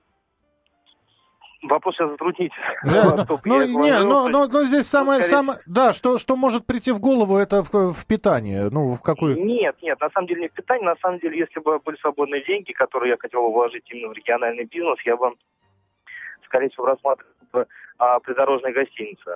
вопрос 1.63 1.95
сейчас 1.95 2.11
затруднительный. 2.11 2.77
Да. 2.83 3.27
Ну, 3.45 3.83
не, 3.83 3.99
но, 3.99 4.27
но, 4.27 4.47
но 4.47 4.63
здесь 4.65 4.87
самое, 4.87 5.21
самое, 5.21 5.59
да, 5.65 5.93
что, 5.93 6.17
что 6.17 6.35
может 6.35 6.65
прийти 6.65 6.91
в 6.91 6.99
голову, 6.99 7.37
это 7.37 7.63
в, 7.63 7.93
в 7.93 8.05
питание, 8.05 8.69
ну, 8.69 8.93
в 8.93 9.01
какую... 9.01 9.43
Нет, 9.43 9.75
нет, 9.81 9.99
на 9.99 10.09
самом 10.09 10.27
деле 10.27 10.41
не 10.41 10.47
в 10.49 10.53
питание, 10.53 10.85
на 10.85 10.95
самом 10.97 11.19
деле, 11.19 11.39
если 11.39 11.59
бы 11.59 11.79
были 11.79 11.97
свободные 11.97 12.43
деньги, 12.43 12.71
которые 12.71 13.11
я 13.11 13.17
хотел 13.17 13.41
бы 13.41 13.53
вложить 13.53 13.89
именно 13.89 14.09
в 14.09 14.13
региональный 14.13 14.65
бизнес, 14.65 14.99
я 15.05 15.15
бы, 15.17 15.33
скорее 16.45 16.69
всего, 16.69 16.85
рассматривал 16.85 17.31
бы 17.51 17.67
а, 18.01 18.19
придорожные 18.19 18.73
гостиницы 18.73 19.31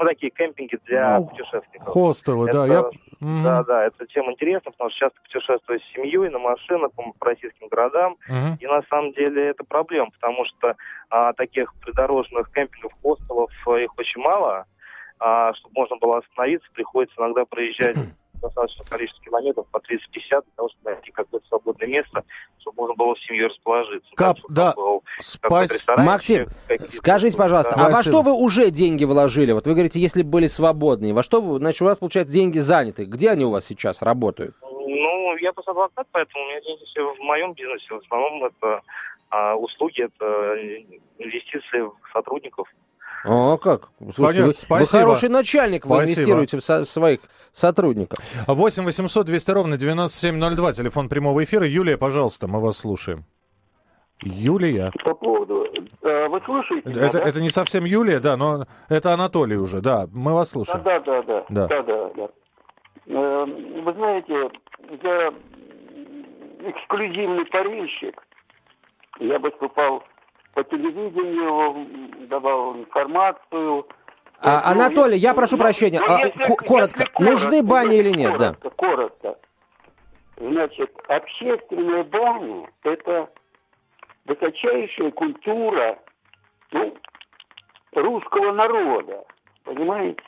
ну, 0.00 0.06
такие 0.06 0.30
кемпинги 0.30 0.78
для 0.86 1.18
ну, 1.18 1.26
путешественников. 1.26 1.88
Хостелы, 1.88 2.48
это, 2.48 2.66
да. 2.66 2.66
Я... 2.66 2.84
Да, 3.20 3.64
да, 3.64 3.84
это 3.86 4.06
тема 4.06 4.32
интересна, 4.32 4.70
потому 4.70 4.90
что 4.90 5.00
часто 5.00 5.20
путешествую 5.22 5.80
с 5.80 5.92
семьей 5.92 6.30
на 6.30 6.38
машинах 6.38 6.92
по, 6.92 7.12
российским 7.20 7.66
городам, 7.66 8.12
угу. 8.28 8.56
и 8.60 8.66
на 8.66 8.82
самом 8.88 9.12
деле 9.12 9.48
это 9.48 9.64
проблема, 9.64 10.10
потому 10.12 10.44
что 10.44 10.76
а, 11.10 11.32
таких 11.32 11.74
придорожных 11.80 12.52
кемпингов, 12.52 12.92
хостелов, 13.02 13.50
их 13.80 13.98
очень 13.98 14.20
мало, 14.20 14.66
а, 15.18 15.52
чтобы 15.54 15.72
можно 15.74 15.96
было 15.96 16.18
остановиться, 16.18 16.68
приходится 16.72 17.20
иногда 17.20 17.44
проезжать 17.44 17.96
достаточно 18.40 18.84
количество 18.84 19.24
километров, 19.24 19.66
по 19.70 19.78
30-50, 19.78 19.80
для 20.30 20.40
того, 20.56 20.68
чтобы 20.68 20.90
найти 20.90 21.10
какое-то 21.10 21.46
свободное 21.48 21.88
место, 21.88 22.24
чтобы 22.60 22.76
можно 22.82 22.94
было 22.94 23.14
в 23.14 23.20
семье 23.20 23.46
расположиться. 23.46 24.10
Кап, 24.14 24.38
да, 24.48 24.74
спасибо. 25.20 26.02
Максим, 26.02 26.46
скажите, 26.88 27.36
пожалуйста, 27.36 27.74
да. 27.76 27.86
а 27.86 27.90
во 27.90 28.02
что 28.02 28.22
вы 28.22 28.32
уже 28.32 28.70
деньги 28.70 29.04
вложили? 29.04 29.52
Вот 29.52 29.66
вы 29.66 29.74
говорите, 29.74 30.00
если 30.00 30.22
были 30.22 30.46
свободные, 30.46 31.14
во 31.14 31.22
что 31.22 31.40
вы, 31.40 31.58
значит, 31.58 31.82
у 31.82 31.86
вас, 31.86 31.98
получается, 31.98 32.32
деньги 32.32 32.58
заняты. 32.58 33.04
Где 33.04 33.30
они 33.30 33.44
у 33.44 33.50
вас 33.50 33.66
сейчас 33.66 34.02
работают? 34.02 34.56
Ну, 34.62 35.36
я 35.36 35.52
просто 35.52 35.72
адвокат, 35.72 36.06
поэтому 36.12 36.44
у 36.44 36.48
меня 36.48 36.60
деньги 36.60 36.84
все 36.84 37.14
в 37.14 37.18
моем 37.20 37.52
бизнесе. 37.52 37.94
В 37.94 37.98
основном 37.98 38.44
это 38.44 38.82
а, 39.30 39.56
услуги, 39.56 40.02
это 40.02 40.54
инвестиции 41.18 41.80
в 41.80 41.94
сотрудников. 42.12 42.68
А 43.30 43.58
как? 43.58 43.90
Слушайте, 44.14 44.42
вы, 44.42 44.78
вы 44.78 44.86
хороший 44.86 45.28
начальник, 45.28 45.84
вы 45.84 45.96
Спасибо. 45.96 46.20
инвестируете 46.20 46.56
в, 46.56 46.60
со, 46.62 46.86
своих 46.86 47.20
сотрудников. 47.52 48.18
8 48.46 48.84
800 48.84 49.26
200 49.26 49.50
ровно 49.50 49.76
9702, 49.76 50.72
телефон 50.72 51.08
прямого 51.10 51.44
эфира. 51.44 51.66
Юлия, 51.66 51.98
пожалуйста, 51.98 52.48
мы 52.48 52.60
вас 52.60 52.78
слушаем. 52.78 53.24
Юлия. 54.22 54.90
По 55.04 55.14
поводу... 55.14 55.66
Э, 56.02 56.28
вы 56.28 56.40
слушаете? 56.46 56.90
Это, 56.90 57.12
да? 57.12 57.28
это 57.28 57.40
не 57.40 57.50
совсем 57.50 57.84
Юлия, 57.84 58.18
да, 58.18 58.36
но 58.36 58.66
это 58.88 59.12
Анатолий 59.12 59.56
уже, 59.56 59.80
да, 59.80 60.06
мы 60.12 60.32
вас 60.32 60.50
слушаем. 60.50 60.82
Да, 60.82 60.98
да, 61.00 61.22
да, 61.22 61.44
да, 61.50 61.66
да, 61.66 61.82
да, 61.82 62.10
да. 62.16 62.28
Э, 63.08 63.44
вы 63.44 63.92
знаете, 63.92 64.50
я 65.02 65.32
эксклюзивный 66.70 67.44
парильщик. 67.44 68.22
Я 69.20 69.38
выступал 69.38 70.02
по 70.58 70.64
телевидению, 70.64 71.86
давал 72.26 72.74
информацию. 72.78 73.86
А, 74.40 74.74
ну, 74.74 74.82
Анатолий, 74.82 75.16
я 75.16 75.32
прошу 75.32 75.56
но, 75.56 75.62
прощения, 75.62 76.00
но 76.00 76.16
а, 76.16 76.26
если, 76.26 76.54
коротко, 76.64 77.04
если 77.16 77.30
нужны 77.30 77.62
бани 77.62 77.98
или 77.98 78.10
нет? 78.10 78.36
Коротко, 78.36 78.68
да. 78.68 78.70
коротко. 78.70 79.38
Значит, 80.36 80.92
общественная 81.06 82.02
баня– 82.02 82.68
это 82.82 83.30
высочайшая 84.26 85.12
культура 85.12 86.00
ну, 86.72 86.96
русского 87.92 88.50
народа. 88.50 89.24
Понимаете? 89.62 90.22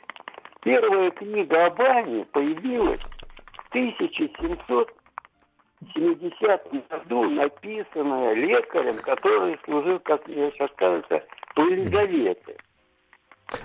Первая 0.61 1.11
книга 1.11 1.65
о 1.65 1.71
бане 1.71 2.23
появилась 2.31 3.01
в 3.01 3.69
1700 3.71 4.93
70-м 5.95 6.83
году 6.89 7.23
написанная 7.29 8.33
лекарем, 8.33 8.97
который 8.97 9.59
служил, 9.65 9.99
как 9.99 10.27
мне 10.27 10.51
сейчас 10.51 10.69
кажется, 10.75 11.23
в 11.55 11.59
Елизавете. 11.59 12.55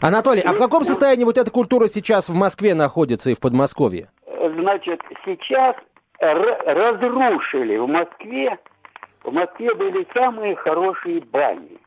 Анатолий, 0.01 0.43
а 0.43 0.53
в 0.53 0.59
каком 0.59 0.85
состоянии 0.85 1.25
вот 1.25 1.39
эта 1.39 1.51
культура 1.51 1.87
сейчас 1.89 2.29
в 2.29 2.35
Москве 2.35 2.75
находится 2.75 3.31
и 3.31 3.35
в 3.35 3.41
Подмосковье? 3.41 4.09
Значит, 4.27 5.01
сейчас 5.25 5.77
разрушили 6.19 7.77
в 7.77 7.87
Москве, 7.87 8.59
в 9.23 9.33
Москве 9.33 9.75
были 9.75 10.07
самые 10.15 10.57
хорошие 10.57 11.21
бани. 11.21 11.79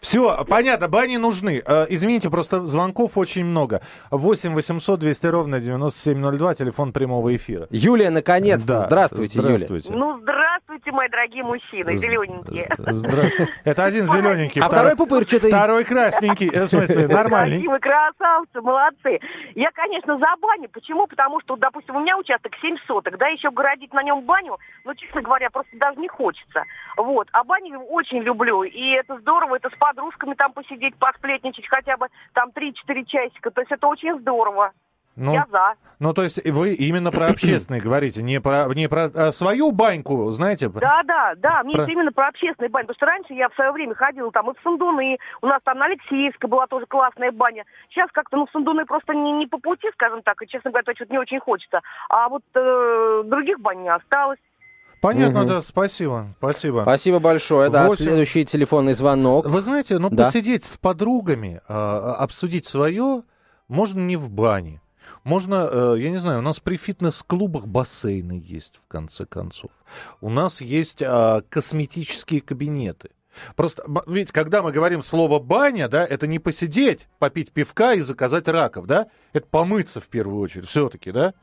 Все, 0.00 0.44
понятно, 0.48 0.88
бани 0.88 1.16
нужны. 1.16 1.62
Э, 1.64 1.86
извините, 1.90 2.30
просто 2.30 2.64
звонков 2.64 3.18
очень 3.18 3.44
много. 3.44 3.82
8 4.10 4.54
800 4.54 4.98
200 4.98 5.26
ровно 5.26 5.60
9702, 5.60 6.54
телефон 6.54 6.92
прямого 6.92 7.36
эфира. 7.36 7.66
Юлия, 7.70 8.10
наконец-то. 8.10 8.66
Да. 8.66 8.86
Здравствуйте, 8.86 9.38
здравствуйте, 9.38 9.88
Юлия. 9.90 10.00
Ну, 10.00 10.18
здравствуйте, 10.22 10.49
мои 10.92 11.08
дорогие 11.08 11.44
мужчины, 11.44 11.96
зелененькие. 11.96 12.68
Здравствуйте. 12.78 13.52
Это 13.64 13.84
один 13.84 14.06
зелененький. 14.06 14.62
А 14.62 14.68
второй 14.68 14.96
пупырчатый. 14.96 15.50
Второй 15.50 15.84
красненький. 15.84 16.48
Э, 16.48 16.64
в 16.64 16.68
смысле, 16.68 17.08
нормальный. 17.08 17.66
Вы 17.66 17.78
красавцы, 17.78 18.60
молодцы. 18.60 19.20
Я, 19.54 19.70
конечно, 19.72 20.18
за 20.18 20.36
баню. 20.40 20.68
Почему? 20.72 21.06
Потому 21.06 21.40
что, 21.40 21.56
допустим, 21.56 21.96
у 21.96 22.00
меня 22.00 22.16
участок 22.16 22.52
7 22.60 22.76
соток, 22.86 23.18
да, 23.18 23.28
еще 23.28 23.50
городить 23.50 23.92
на 23.92 24.02
нем 24.02 24.22
баню, 24.22 24.58
ну, 24.84 24.94
честно 24.94 25.22
говоря, 25.22 25.50
просто 25.50 25.76
даже 25.76 26.00
не 26.00 26.08
хочется. 26.08 26.64
Вот. 26.96 27.28
А 27.32 27.44
бани 27.44 27.74
очень 27.74 28.20
люблю. 28.20 28.62
И 28.62 28.90
это 28.90 29.18
здорово, 29.18 29.56
это 29.56 29.68
спа 29.70 29.90
подружками 29.90 30.34
там 30.34 30.52
посидеть, 30.52 30.96
посплетничать 30.96 31.66
хотя 31.68 31.96
бы 31.96 32.06
там 32.32 32.50
3-4 32.50 33.04
часика. 33.06 33.50
То 33.50 33.60
есть 33.60 33.72
это 33.72 33.86
очень 33.86 34.18
здорово. 34.20 34.72
Ну, 35.16 35.34
Я 35.34 35.46
за. 35.50 35.74
Ну, 35.98 36.14
то 36.14 36.22
есть 36.22 36.42
вы 36.46 36.72
именно 36.74 37.10
про 37.10 37.26
общественные 37.26 37.82
говорите, 37.82 38.22
не 38.22 38.40
про, 38.40 38.66
не 38.74 38.88
про 38.88 39.10
а, 39.14 39.32
свою 39.32 39.70
баньку, 39.72 40.30
знаете? 40.30 40.68
Да, 40.68 41.02
да, 41.04 41.34
да, 41.36 41.62
мне 41.62 41.74
про... 41.74 41.84
именно 41.84 42.12
про 42.12 42.28
общественные 42.28 42.70
бани. 42.70 42.86
Потому 42.86 42.96
что 42.96 43.06
раньше 43.06 43.34
я 43.34 43.48
в 43.48 43.54
свое 43.54 43.72
время 43.72 43.94
ходила 43.94 44.30
там 44.30 44.50
и 44.50 44.54
в 44.54 44.62
Сандуны, 44.62 45.18
у 45.42 45.46
нас 45.46 45.60
там 45.64 45.78
на 45.78 45.86
Алексеевской 45.86 46.48
была 46.48 46.66
тоже 46.68 46.86
классная 46.86 47.32
баня. 47.32 47.64
Сейчас 47.90 48.08
как-то, 48.12 48.36
ну, 48.36 48.46
в 48.46 48.50
Сандуны 48.50 48.86
просто 48.86 49.12
не, 49.12 49.32
не 49.32 49.46
по 49.46 49.58
пути, 49.58 49.88
скажем 49.92 50.22
так, 50.22 50.40
и, 50.42 50.46
честно 50.46 50.70
говоря, 50.70 50.94
что-то 50.94 51.12
не 51.12 51.18
очень 51.18 51.40
хочется. 51.40 51.80
А 52.08 52.28
вот 52.28 52.42
э, 52.54 53.22
других 53.26 53.60
бань 53.60 53.82
не 53.82 53.92
осталось. 53.92 54.38
Понятно, 55.02 55.40
угу. 55.40 55.48
да, 55.48 55.60
спасибо, 55.60 56.28
спасибо. 56.38 56.80
Спасибо 56.82 57.20
большое, 57.20 57.70
да, 57.70 57.86
8... 57.86 58.04
следующий 58.04 58.44
телефонный 58.44 58.92
звонок. 58.92 59.46
Вы 59.46 59.62
знаете, 59.62 59.98
ну, 59.98 60.08
да. 60.10 60.24
посидеть 60.24 60.64
с 60.64 60.76
подругами, 60.76 61.60
э, 61.68 61.72
обсудить 61.72 62.64
свое 62.64 63.22
можно 63.70 64.00
не 64.00 64.16
в 64.16 64.30
бане. 64.30 64.80
Можно, 65.24 65.68
э, 65.70 65.96
я 65.98 66.10
не 66.10 66.16
знаю, 66.16 66.38
у 66.38 66.42
нас 66.42 66.60
при 66.60 66.76
фитнес-клубах 66.76 67.66
бассейны 67.66 68.42
есть, 68.44 68.80
в 68.84 68.88
конце 68.88 69.26
концов. 69.26 69.70
У 70.20 70.30
нас 70.30 70.60
есть 70.60 71.02
э, 71.02 71.42
косметические 71.48 72.40
кабинеты. 72.40 73.10
Просто, 73.54 73.84
ведь 74.06 74.32
когда 74.32 74.62
мы 74.62 74.72
говорим 74.72 75.02
слово 75.02 75.38
баня, 75.38 75.88
да, 75.88 76.04
это 76.04 76.26
не 76.26 76.38
посидеть, 76.38 77.08
попить 77.18 77.52
пивка 77.52 77.94
и 77.94 78.00
заказать 78.00 78.48
раков, 78.48 78.86
да? 78.86 79.06
Это 79.32 79.46
помыться 79.46 80.00
в 80.00 80.08
первую 80.08 80.40
очередь, 80.40 80.66
все-таки, 80.66 81.12
да? 81.12 81.34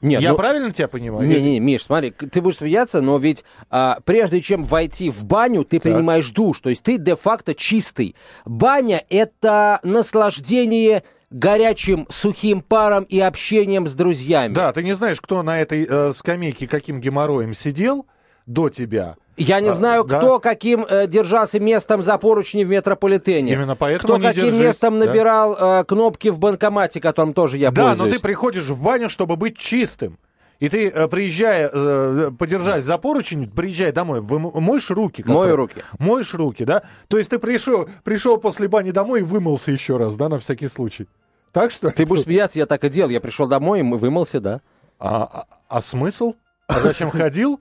Нет, 0.00 0.20
Я 0.20 0.32
ну, 0.32 0.36
правильно 0.36 0.70
тебя 0.70 0.88
понимаю? 0.88 1.26
Не-не, 1.26 1.60
Миш, 1.60 1.84
смотри, 1.84 2.10
ты 2.10 2.42
будешь 2.42 2.58
смеяться, 2.58 3.00
но 3.00 3.16
ведь 3.16 3.42
а, 3.70 4.00
прежде 4.04 4.42
чем 4.42 4.62
войти 4.62 5.08
в 5.08 5.24
баню, 5.24 5.64
ты 5.64 5.78
так. 5.78 5.84
принимаешь 5.84 6.30
душ, 6.30 6.60
то 6.60 6.68
есть 6.68 6.82
ты 6.82 6.98
де-факто 6.98 7.54
чистый. 7.54 8.14
Баня— 8.44 9.04
это 9.08 9.80
наслаждение 9.82 11.04
горячим 11.34 12.06
сухим 12.10 12.62
паром 12.62 13.02
и 13.04 13.18
общением 13.18 13.88
с 13.88 13.94
друзьями. 13.94 14.54
Да, 14.54 14.72
ты 14.72 14.84
не 14.84 14.94
знаешь, 14.94 15.20
кто 15.20 15.42
на 15.42 15.60
этой 15.60 15.84
э, 15.88 16.12
скамейке 16.12 16.68
каким 16.68 17.00
геморроем 17.00 17.54
сидел 17.54 18.06
до 18.46 18.68
тебя. 18.68 19.16
Я 19.36 19.58
не 19.58 19.70
а, 19.70 19.72
знаю, 19.72 20.04
да? 20.04 20.18
кто 20.18 20.38
каким 20.38 20.86
э, 20.88 21.08
держался 21.08 21.58
местом 21.58 22.04
за 22.04 22.18
поручни 22.18 22.62
в 22.62 22.68
метрополитене. 22.68 23.52
Именно 23.52 23.74
поэтому 23.74 24.14
Кто 24.14 24.28
каким 24.28 24.44
держись, 24.44 24.60
местом 24.60 25.00
да? 25.00 25.06
набирал 25.06 25.56
э, 25.58 25.84
кнопки 25.84 26.28
в 26.28 26.38
банкомате, 26.38 27.00
которым 27.00 27.34
тоже 27.34 27.58
я 27.58 27.72
да, 27.72 27.82
пользуюсь. 27.82 27.98
Да, 27.98 28.04
но 28.04 28.12
ты 28.12 28.20
приходишь 28.20 28.68
в 28.68 28.80
баню, 28.80 29.10
чтобы 29.10 29.34
быть 29.34 29.58
чистым. 29.58 30.18
И 30.60 30.68
ты, 30.68 30.88
э, 30.88 31.08
приезжая, 31.08 31.68
э, 31.72 32.30
подержась 32.38 32.84
за 32.84 32.96
поручень, 32.96 33.50
приезжай 33.50 33.90
домой, 33.90 34.20
вы 34.20 34.38
моешь 34.38 34.88
руки? 34.88 35.24
Мою 35.26 35.56
руки. 35.56 35.82
Моешь 35.98 36.32
руки, 36.32 36.64
да? 36.64 36.84
То 37.08 37.18
есть 37.18 37.30
ты 37.30 37.40
пришел, 37.40 37.88
пришел 38.04 38.38
после 38.38 38.68
бани 38.68 38.92
домой 38.92 39.20
и 39.20 39.24
вымылся 39.24 39.72
еще 39.72 39.96
раз, 39.96 40.14
да, 40.16 40.28
на 40.28 40.38
всякий 40.38 40.68
случай. 40.68 41.08
Так 41.54 41.70
что... 41.70 41.90
Ты 41.90 42.04
будешь 42.04 42.24
смеяться, 42.24 42.58
я 42.58 42.66
так 42.66 42.82
и 42.82 42.88
делал. 42.88 43.10
Я 43.10 43.20
пришел 43.20 43.46
домой 43.46 43.78
и 43.78 43.82
вымылся, 43.82 44.40
да. 44.40 44.60
А, 44.98 45.44
а, 45.68 45.80
смысл? 45.80 46.34
А 46.66 46.80
зачем 46.80 47.10
ходил? 47.10 47.60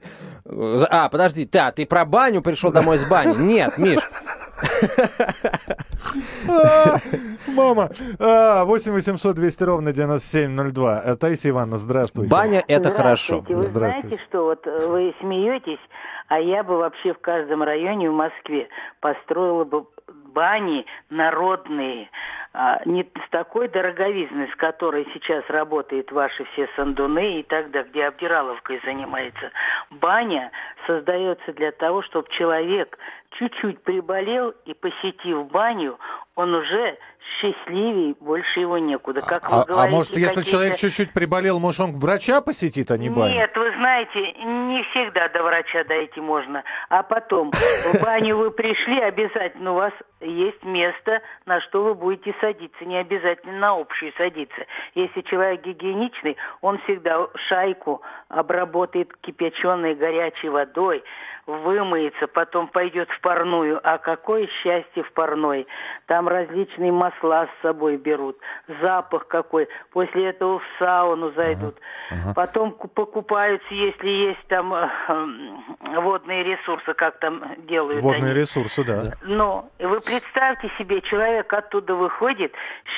А, 0.90 1.10
подожди, 1.10 1.46
да, 1.46 1.72
ты 1.72 1.86
про 1.86 2.04
баню 2.04 2.42
пришел 2.42 2.72
домой 2.72 2.98
с 2.98 3.06
бани? 3.08 3.36
Нет, 3.38 3.78
Миш. 3.78 4.00
А, 6.48 7.00
мама. 7.48 7.90
8 8.20 8.92
800 8.92 9.36
200 9.36 9.64
ровно 9.64 9.94
9702. 9.94 11.02
Э, 11.06 11.16
Таисия 11.16 11.52
Ивановна, 11.52 11.78
здравствуйте. 11.78 12.32
Баня– 12.32 12.64
это 12.68 12.92
хорошо. 12.92 13.44
Вы 13.48 13.62
знаете, 13.62 14.20
что 14.28 14.46
вот 14.46 14.66
э, 14.66 14.88
вы 14.88 15.14
смеетесь, 15.20 15.80
а 16.30 16.40
я 16.40 16.64
бы 16.64 16.78
вообще 16.78 17.14
в 17.14 17.20
каждом 17.20 17.64
районе 17.64 18.10
в 18.10 18.14
Москве 18.14 18.68
построила 19.00 19.64
бы 19.64 19.86
бани 20.34 20.86
народные, 21.10 22.10
не 22.86 23.04
с 23.04 23.30
такой 23.32 23.68
дороговизной, 23.68 24.48
с 24.50 24.56
которой 24.56 25.08
сейчас 25.14 25.44
работают 25.50 26.12
ваши 26.12 26.46
все 26.54 26.70
сандуны 26.76 27.40
и 27.40 27.44
так 27.44 27.72
далее, 27.72 27.90
где 27.90 28.06
обдираловкой 28.06 28.80
занимается. 28.86 29.52
Баня 29.90 30.52
создается 30.86 31.52
для 31.54 31.72
того, 31.72 32.04
чтобы 32.04 32.28
человек 32.30 32.98
чуть-чуть 33.40 33.82
приболел 33.82 34.54
и 34.66 34.74
посетив 34.74 35.48
баню, 35.48 35.98
он 36.36 36.54
уже 36.54 36.98
счастливее, 37.40 38.16
больше 38.20 38.60
его 38.60 38.78
некуда. 38.78 39.22
Как 39.22 39.50
вы 39.50 39.62
а, 39.62 39.66
говорите, 39.66 39.88
а 39.88 39.96
может, 39.96 40.18
если 40.18 40.44
человек 40.44 40.76
чуть-чуть 40.76 41.14
приболел, 41.14 41.60
может, 41.60 41.80
он 41.80 41.94
врача 41.94 42.42
посетит, 42.42 42.92
а 42.92 42.98
не 42.98 43.10
баню? 43.10 43.36
Нет, 43.36 43.56
вы 43.56 43.72
знаете, 43.76 44.34
не 44.34 44.84
всегда 44.92 45.30
до 45.30 45.44
врача 45.44 45.84
дойти 45.86 46.20
можно. 46.20 46.64
А 46.90 47.04
потом, 47.04 47.52
в 47.52 48.04
баню 48.04 48.38
вы 48.38 48.52
пришли, 48.52 49.00
обязательно 49.00 49.72
у 49.72 49.76
вас 49.76 49.94
есть 50.22 50.64
место, 50.64 51.22
на 51.46 51.62
что 51.62 51.84
вы 51.84 51.94
будете 51.94 52.34
садиться. 52.44 52.84
Не 52.84 52.98
обязательно 52.98 53.58
на 53.58 53.80
общую 53.80 54.12
садиться. 54.18 54.66
Если 54.96 55.22
человек 55.22 55.62
гигиеничный, 55.62 56.36
он 56.60 56.78
всегда 56.80 57.28
шайку 57.48 58.02
обработает 58.28 59.16
кипяченой 59.22 59.96
горячей 59.96 60.50
водой, 60.50 61.04
вымоется, 61.46 62.28
потом 62.28 62.68
пойдет 62.68 63.10
в 63.10 63.22
парную. 63.22 63.80
А 63.84 63.98
какое 63.98 64.48
счастье 64.48 65.04
в 65.04 65.12
парной. 65.14 65.68
Там 66.08 66.28
различные 66.28 66.92
масла 66.92 67.48
с 67.48 67.62
собой 67.62 67.98
берут. 67.98 68.38
Запах 68.82 69.28
какой. 69.28 69.68
После 69.92 70.30
этого 70.30 70.60
в 70.60 70.64
сауну 70.80 71.32
зайдут. 71.32 71.76
Uh-huh. 72.12 72.30
Uh-huh. 72.30 72.34
Потом 72.34 72.72
покупаются, 72.72 73.74
если 73.74 74.08
есть 74.08 74.48
там 74.48 74.74
э, 74.74 74.86
водные 76.00 76.44
ресурсы, 76.44 76.94
как 76.94 77.20
там 77.20 77.44
делают 77.68 78.02
Водные 78.02 78.32
они. 78.32 78.40
ресурсы, 78.42 78.84
да. 78.84 79.14
Но 79.24 79.70
вы 79.80 80.00
представьте 80.02 80.72
себе, 80.78 81.02
человек 81.02 81.52
оттуда 81.54 81.96
выходит, 81.96 82.54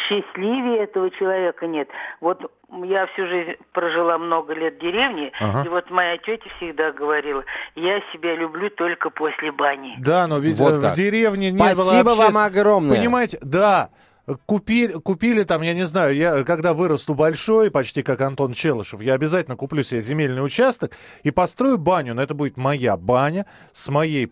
счастливее 0.08 0.84
этого 0.84 1.10
человека 1.12 1.68
нет. 1.68 1.90
Вот 2.22 2.52
я 2.84 3.08
всю 3.08 3.28
жизнь 3.28 3.54
прожила 3.72 4.18
много 4.18 4.54
лет 4.54 4.76
в 4.76 4.80
деревне, 4.80 5.32
ага. 5.40 5.64
и 5.66 5.70
вот 5.70 5.90
моя 5.90 6.18
тетя 6.18 6.50
всегда 6.58 6.92
говорила, 6.92 7.44
я 7.76 8.02
себя 8.14 8.36
люблю 8.36 8.70
только 8.70 9.10
после 9.10 9.52
бани. 9.52 9.96
Да, 10.00 10.28
но 10.28 10.40
ведь 10.40 10.60
вот 10.60 10.76
в 10.76 10.94
деревне 10.94 11.52
не 11.52 11.58
Спасибо 11.58 11.84
было 11.84 11.90
Спасибо 11.90 12.10
вам 12.10 12.38
огромное. 12.38 12.98
Понимаете, 12.98 13.38
да, 13.42 13.90
Купили, 14.48 14.94
купили 14.94 15.44
там, 15.44 15.62
я 15.62 15.76
не 15.76 15.86
знаю, 15.86 16.16
я 16.16 16.44
когда 16.44 16.74
вырасту 16.74 17.14
большой, 17.14 17.70
почти 17.70 18.02
как 18.02 18.22
Антон 18.22 18.54
Челышев, 18.54 19.00
я 19.00 19.14
обязательно 19.14 19.56
куплю 19.56 19.84
себе 19.84 20.02
земельный 20.02 20.44
участок 20.44 20.94
и 21.22 21.30
построю 21.30 21.78
баню, 21.78 22.16
но 22.16 22.24
это 22.24 22.34
будет 22.34 22.58
моя 22.58 22.98
баня 22.98 23.46
с 23.72 23.88
моей 23.88 24.32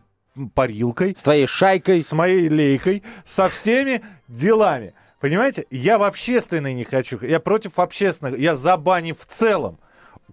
парилкой. 0.55 1.15
С 1.15 1.21
твоей 1.21 1.45
шайкой. 1.45 2.01
С 2.01 2.11
моей 2.11 2.49
лейкой, 2.49 3.03
со 3.23 3.49
всеми 3.49 4.01
делами. 4.27 4.95
Понимаете, 5.23 5.65
я 5.69 5.99
в 5.99 6.03
общественной 6.03 6.73
не 6.73 6.83
хочу, 6.83 7.17
я 7.21 7.39
против 7.39 7.79
общественных, 7.79 8.37
я 8.37 8.57
за 8.57 8.75
бани 8.75 9.13
в 9.13 9.25
целом. 9.25 9.79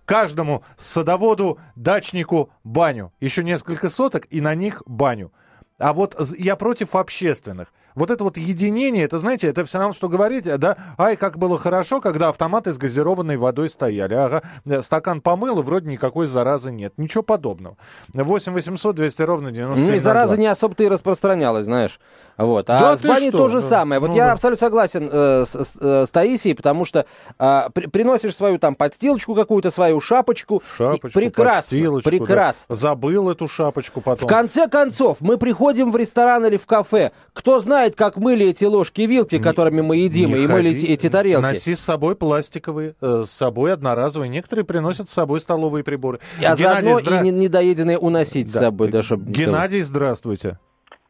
Каждому 0.05 0.65
садоводу, 0.79 1.61
дачнику 1.77 2.51
баню. 2.65 3.13
Еще 3.21 3.45
несколько 3.45 3.89
соток 3.89 4.27
и 4.31 4.41
на 4.41 4.57
них 4.57 4.83
баню. 4.87 5.31
А 5.79 5.93
вот 5.93 6.17
я 6.37 6.57
против 6.57 6.97
общественных. 6.97 7.73
Вот 7.95 8.11
это 8.11 8.23
вот 8.25 8.37
единение, 8.37 9.05
это, 9.05 9.19
знаете, 9.19 9.49
это 9.49 9.65
все 9.65 9.79
равно, 9.79 9.93
что 9.93 10.09
говорить, 10.09 10.45
да, 10.45 10.77
ай, 10.99 11.17
как 11.17 11.39
было 11.39 11.59
хорошо, 11.59 12.01
когда 12.01 12.29
автоматы 12.29 12.73
с 12.73 12.79
газированной 12.79 13.37
водой 13.37 13.69
стояли. 13.69 14.15
Ага, 14.15 14.43
э, 14.65 14.81
стакан 14.83 15.21
помыл, 15.21 15.61
и 15.61 15.63
вроде 15.63 15.89
никакой 15.89 16.27
заразы 16.27 16.71
нет. 16.71 16.95
Ничего 16.97 17.23
подобного. 17.23 17.77
8 18.15 18.53
800 18.53 18.97
200 18.97 19.23
ровно 19.23 19.51
97 19.51 19.91
Ну, 19.91 19.97
и 19.97 19.99
зараза 19.99 20.37
не 20.37 20.47
особо-то 20.47 20.85
и 20.85 20.89
распространялась, 20.89 21.65
знаешь. 21.65 21.99
Вот. 22.41 22.71
А 22.71 22.81
да 22.81 22.97
с 22.97 23.03
баней 23.03 23.31
то 23.31 23.49
же 23.49 23.61
самое. 23.61 24.01
Вот 24.01 24.11
ну, 24.11 24.17
я 24.17 24.27
да. 24.27 24.33
абсолютно 24.33 24.67
согласен 24.67 25.09
э, 25.13 25.45
с, 25.47 25.55
с, 25.55 25.77
э, 25.79 26.07
с 26.07 26.11
Таисией, 26.11 26.55
потому 26.55 26.87
что 26.87 27.05
э, 27.39 27.69
при, 27.75 27.87
приносишь 27.87 28.35
свою 28.35 28.59
там 28.59 28.75
подстилочку 28.75 29.35
какую-то, 29.35 29.71
свою 29.71 30.01
шапочку. 30.01 30.63
Шапочку, 30.77 31.19
прекрасно, 31.19 32.01
прекрасно. 32.01 32.65
Да. 32.69 32.75
Забыл 32.75 33.31
эту 33.31 33.47
шапочку 33.47 34.01
потом. 34.01 34.27
В 34.27 34.31
конце 34.31 34.69
концов, 34.69 35.19
мы 35.21 35.37
приходим 35.37 35.91
в 35.91 35.97
ресторан 35.97 36.47
или 36.47 36.57
в 36.57 36.67
кафе. 36.67 37.13
Кто 37.35 37.61
знает, 37.61 37.95
как 37.95 38.17
мыли 38.17 38.47
эти 38.47 38.65
ложки-вилки, 38.65 39.39
которыми 39.39 39.83
мы 39.83 39.99
едим, 39.99 40.35
и 40.35 40.47
мыли 40.47 40.71
эти, 40.71 40.87
эти 40.87 41.11
тарелки. 41.11 41.43
Носи 41.43 41.75
с 41.75 41.81
собой 41.81 42.17
пластиковые, 42.17 42.95
э, 43.03 43.25
с 43.27 43.31
собой 43.31 43.75
одноразовые. 43.75 44.31
Некоторые 44.31 44.65
приносят 44.65 45.11
с 45.11 45.13
собой 45.13 45.43
столовые 45.43 45.85
приборы. 45.85 46.21
А 46.39 46.57
Геннадий, 46.57 46.65
заодно 46.65 47.01
здра... 47.01 47.21
и 47.21 47.31
недоеденные 47.31 47.99
уносить 47.99 48.51
да. 48.51 48.59
с 48.59 48.63
собой. 48.63 48.89
Да, 48.89 49.03
чтобы... 49.03 49.31
Геннадий, 49.31 49.83
здравствуйте. 49.83 50.59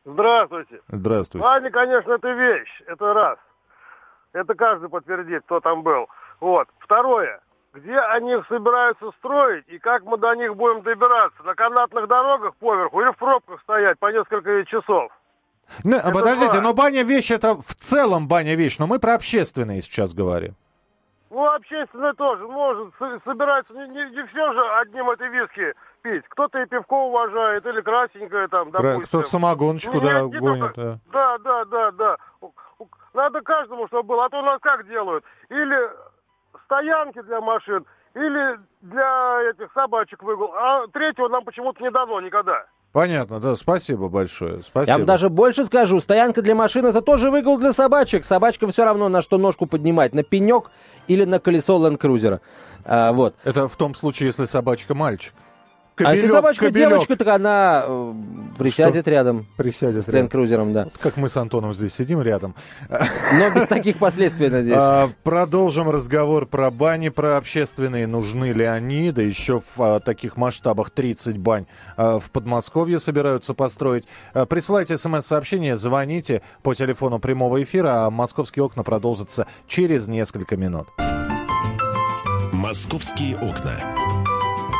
Здравствуйте. 0.04 0.80
Здравствуйте. 0.88 1.46
Баня, 1.46 1.70
конечно, 1.70 2.12
это 2.12 2.30
вещь, 2.30 2.82
это 2.86 3.12
раз. 3.12 3.38
Это 4.32 4.54
каждый 4.54 4.88
подтвердит, 4.88 5.42
кто 5.44 5.60
там 5.60 5.82
был. 5.82 6.08
Вот. 6.40 6.68
Второе. 6.78 7.40
Где 7.72 7.96
они 7.98 8.32
их 8.32 8.46
собираются 8.48 9.10
строить 9.18 9.64
и 9.68 9.78
как 9.78 10.02
мы 10.04 10.18
до 10.18 10.34
них 10.34 10.56
будем 10.56 10.82
добираться? 10.82 11.42
На 11.44 11.54
канатных 11.54 12.08
дорогах 12.08 12.56
поверху 12.56 13.00
или 13.00 13.12
в 13.12 13.16
пробках 13.16 13.60
стоять 13.62 13.98
по 13.98 14.10
несколько 14.10 14.64
часов? 14.64 15.12
Ну, 15.84 15.96
это 15.96 16.10
подождите, 16.10 16.54
два. 16.54 16.62
но 16.62 16.74
баня 16.74 17.04
вещь 17.04 17.30
это 17.30 17.54
в 17.54 17.74
целом 17.74 18.26
баня 18.26 18.56
вещь, 18.56 18.78
но 18.78 18.88
мы 18.88 18.98
про 18.98 19.14
общественные 19.14 19.82
сейчас 19.82 20.14
говорим. 20.14 20.56
Ну, 21.30 21.46
общественное 21.46 22.12
тоже 22.14 22.44
может. 22.48 22.92
Собирается 23.24 23.72
не, 23.74 23.86
не, 23.88 24.10
не 24.10 24.26
все 24.26 24.52
же 24.52 24.60
одним 24.80 25.08
этой 25.10 25.28
виски 25.28 25.72
пить. 26.02 26.24
Кто-то 26.28 26.60
и 26.60 26.66
пивко 26.66 26.94
уважает, 26.94 27.64
или 27.66 27.80
красненькое 27.80 28.48
там, 28.48 28.70
допустим. 28.70 29.02
Кто-то 29.02 29.28
самогоночку, 29.28 30.00
Нет, 30.00 30.30
да, 30.30 30.38
гонит. 30.38 30.72
Да. 30.76 30.98
да, 31.12 31.38
да, 31.38 31.64
да, 31.64 31.90
да. 31.92 32.16
Надо 33.14 33.40
каждому, 33.42 33.86
чтобы 33.88 34.04
было. 34.04 34.26
А 34.26 34.28
то 34.28 34.38
у 34.38 34.42
нас 34.42 34.58
как 34.60 34.86
делают? 34.88 35.24
Или 35.48 35.90
стоянки 36.64 37.20
для 37.22 37.40
машин, 37.40 37.84
или 38.14 38.58
для 38.82 39.50
этих 39.50 39.72
собачек 39.72 40.22
выгул. 40.22 40.52
А 40.54 40.86
третьего 40.88 41.28
нам 41.28 41.44
почему-то 41.44 41.82
не 41.82 41.90
дано 41.90 42.20
никогда. 42.20 42.66
Понятно, 42.92 43.38
да, 43.38 43.54
спасибо 43.54 44.08
большое. 44.08 44.64
Спасибо. 44.64 44.90
Я 44.90 44.96
вам 44.98 45.06
даже 45.06 45.28
больше 45.28 45.64
скажу, 45.64 46.00
стоянка 46.00 46.42
для 46.42 46.56
машин 46.56 46.86
это 46.86 47.02
тоже 47.02 47.30
выгул 47.30 47.56
для 47.56 47.72
собачек. 47.72 48.24
Собачка 48.24 48.66
все 48.66 48.84
равно 48.84 49.08
на 49.08 49.22
что 49.22 49.38
ножку 49.38 49.66
поднимать, 49.66 50.12
на 50.12 50.24
пенек 50.24 50.70
или 51.06 51.24
на 51.24 51.38
колесо 51.38 51.78
ленд-крузера. 51.78 52.40
А, 52.84 53.12
вот. 53.12 53.36
Это 53.44 53.68
в 53.68 53.76
том 53.76 53.94
случае, 53.94 54.28
если 54.28 54.44
собачка 54.44 54.94
мальчик. 54.94 55.32
Кобелек, 56.00 56.12
а 56.12 56.16
если 56.16 56.28
собачка 56.28 56.66
кобелек. 56.66 56.88
девочка, 56.88 57.16
так 57.16 57.28
она 57.28 57.84
э, 57.86 58.14
присядет 58.58 59.02
Что? 59.02 59.10
рядом. 59.10 59.46
Присядет 59.56 60.04
с 60.04 60.08
ленд-крузером, 60.08 60.72
да. 60.72 60.84
Вот 60.84 60.98
как 60.98 61.16
мы 61.16 61.28
с 61.28 61.36
Антоном 61.36 61.74
здесь 61.74 61.94
сидим 61.94 62.22
рядом. 62.22 62.54
Но 62.88 63.50
без 63.50 63.66
таких 63.68 63.98
последствий, 63.98 64.48
надеюсь. 64.50 64.78
А, 64.78 65.10
продолжим 65.22 65.90
разговор 65.90 66.46
про 66.46 66.70
бани, 66.70 67.10
про 67.10 67.36
общественные. 67.36 68.06
Нужны 68.06 68.52
ли 68.52 68.64
они? 68.64 69.12
Да 69.12 69.22
еще 69.22 69.60
в 69.60 69.82
а, 69.82 70.00
таких 70.00 70.36
масштабах 70.36 70.90
30 70.90 71.38
бань 71.38 71.66
а, 71.96 72.18
в 72.18 72.30
Подмосковье 72.30 72.98
собираются 72.98 73.54
построить. 73.54 74.04
А, 74.32 74.46
присылайте 74.46 74.96
смс-сообщение, 74.96 75.76
звоните 75.76 76.42
по 76.62 76.74
телефону 76.74 77.18
прямого 77.18 77.62
эфира, 77.62 78.06
а 78.06 78.10
«Московские 78.10 78.64
окна» 78.64 78.82
продолжатся 78.82 79.46
через 79.66 80.08
несколько 80.08 80.56
минут. 80.56 80.88
«Московские 82.52 83.36
окна» 83.36 84.09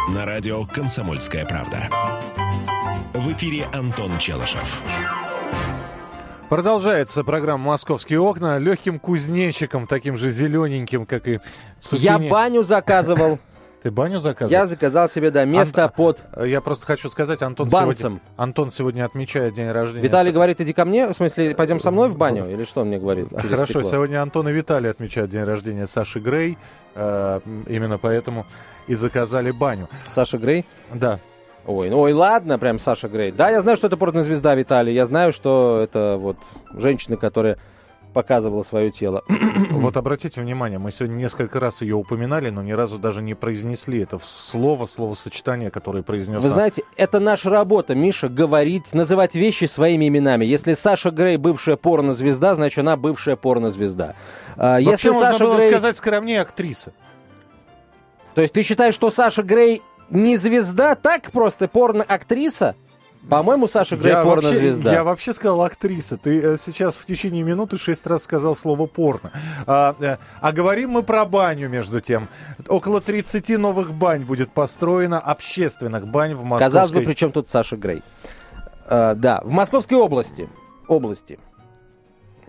на 0.09 0.25
радио 0.25 0.65
«Комсомольская 0.65 1.45
правда». 1.45 1.89
В 3.13 3.33
эфире 3.33 3.67
Антон 3.73 4.19
Челышев. 4.19 4.83
Продолжается 6.49 7.23
программа 7.23 7.67
«Московские 7.67 8.21
окна» 8.21 8.59
легким 8.59 8.99
кузнечиком, 8.99 9.87
таким 9.87 10.17
же 10.17 10.31
зелененьким, 10.31 11.07
как 11.07 11.29
и 11.29 11.41
Супини. 11.81 12.05
Я 12.05 12.19
баню 12.19 12.63
заказывал. 12.63 13.39
Ты 13.83 13.91
баню 13.91 14.19
заказал? 14.19 14.51
Я 14.51 14.67
заказал 14.67 15.09
себе, 15.09 15.31
да, 15.31 15.45
место 15.45 15.85
Ан... 15.85 15.91
под... 15.91 16.23
Я 16.37 16.61
просто 16.61 16.87
хочу 16.87 17.09
сказать, 17.09 17.41
Антон 17.43 17.71
сегодня, 17.71 18.21
Антон 18.37 18.71
сегодня 18.71 19.05
отмечает 19.05 19.55
день 19.55 19.71
рождения. 19.71 20.03
Виталий 20.03 20.33
говорит, 20.33 20.61
иди 20.61 20.73
ко 20.73 20.85
мне, 20.85 21.09
в 21.09 21.15
смысле, 21.15 21.55
пойдем 21.55 21.81
со 21.81 21.91
мной 21.91 22.11
в 22.11 22.17
баню? 22.17 22.51
Или 22.51 22.65
что 22.65 22.83
он 22.83 22.89
мне 22.89 22.99
говорит? 22.99 23.29
Хорошо, 23.31 23.65
стекло? 23.67 23.91
сегодня 23.91 24.23
Антон 24.23 24.49
и 24.49 24.53
Виталий 24.53 24.91
отмечают 24.91 25.31
день 25.31 25.45
рождения 25.45 25.87
Саши 25.87 26.21
Грей. 26.21 26.59
Э, 26.95 27.41
именно 27.69 27.99
поэтому 27.99 28.47
и 28.87 28.95
заказали 28.95 29.51
баню. 29.51 29.89
Саша 30.09 30.39
Грей? 30.39 30.67
Да. 30.93 31.21
Ой, 31.67 31.91
ну 31.91 32.01
ой, 32.01 32.13
ладно, 32.13 32.59
прям 32.59 32.79
Саша 32.79 33.09
Грей. 33.09 33.31
Да, 33.31 33.51
я 33.51 33.61
знаю, 33.61 33.77
что 33.77 33.87
это 33.87 33.97
порнозвезда 33.97 34.55
Виталий. 34.55 34.93
Я 34.93 35.07
знаю, 35.07 35.33
что 35.33 35.81
это 35.83 36.17
вот 36.19 36.37
женщина, 36.73 37.17
которая 37.17 37.59
показывала 38.11 38.63
свое 38.63 38.91
тело. 38.91 39.23
Вот 39.71 39.97
обратите 39.97 40.41
внимание, 40.41 40.79
мы 40.79 40.91
сегодня 40.93 41.15
несколько 41.15 41.59
раз 41.61 41.83
ее 41.83 41.95
упоминали, 41.95 42.51
но 42.51 42.63
ни 42.63 42.73
разу 42.73 42.99
даже 42.99 43.23
не 43.23 43.35
произнесли 43.35 44.01
это 44.01 44.19
слово, 44.23 44.85
словосочетание, 44.87 45.71
которое 45.71 46.03
произнес. 46.03 46.43
Вы 46.43 46.49
знаете, 46.51 46.83
это 46.97 47.19
наша 47.21 47.51
работа, 47.51 47.95
Миша, 47.95 48.29
говорить, 48.29 48.93
называть 48.93 49.35
вещи 49.35 49.65
своими 49.65 50.09
именами. 50.09 50.45
Если 50.45 50.75
Саша 50.75 51.11
Грей 51.11 51.37
бывшая 51.37 51.77
порнозвезда, 51.77 52.55
значит 52.55 52.79
она 52.79 52.97
бывшая 52.97 53.37
порнозвезда. 53.37 54.17
А, 54.57 54.75
Вообще 54.75 54.91
Если 54.91 55.09
можно 55.11 55.33
Саша 55.33 55.45
было 55.45 55.57
Грей... 55.57 55.69
сказать 55.71 55.97
скромнее 55.97 56.41
актриса. 56.41 56.93
То 58.35 58.43
есть 58.43 58.53
ты 58.53 58.63
считаешь, 58.63 58.95
что 58.95 59.11
Саша 59.11 59.43
Грей 59.43 59.83
не 60.11 60.37
звезда, 60.37 60.95
так 60.95 61.31
просто 61.31 61.69
порно-актриса? 61.69 62.75
По-моему, 63.29 63.69
Саша 63.69 63.97
Грей 63.97 64.13
я 64.13 64.25
порнозвезда. 64.25 64.85
Вообще, 64.85 64.97
я 64.97 65.05
вообще 65.05 65.35
сказал 65.35 65.63
актриса. 65.63 66.17
Ты 66.17 66.41
э, 66.41 66.57
сейчас 66.57 66.97
в 66.97 67.05
течение 67.05 67.43
минуты 67.43 67.77
шесть 67.77 68.07
раз 68.07 68.25
сказал 68.25 68.57
слово 68.57 68.87
порно. 68.87 69.31
А, 69.67 69.95
э, 70.01 70.17
а 70.41 70.53
говорим 70.53 70.91
мы 70.91 71.03
про 71.03 71.25
баню, 71.27 71.69
между 71.69 72.01
тем. 72.01 72.29
Около 72.67 73.01
30 73.01 73.59
новых 73.59 73.93
бань 73.93 74.23
будет 74.25 74.51
построено, 74.53 75.19
общественных 75.19 76.09
бань 76.09 76.35
в 76.35 76.45
Москве. 76.45 76.67
Казалось 76.67 76.93
бы, 76.93 77.03
при 77.03 77.15
чем 77.15 77.31
тут 77.31 77.49
Саша 77.49 77.77
Грей? 77.77 78.03
А, 78.87 79.15
да, 79.15 79.43
в 79.45 79.51
Московской 79.51 79.99
области. 79.99 80.49
Области. 80.89 81.39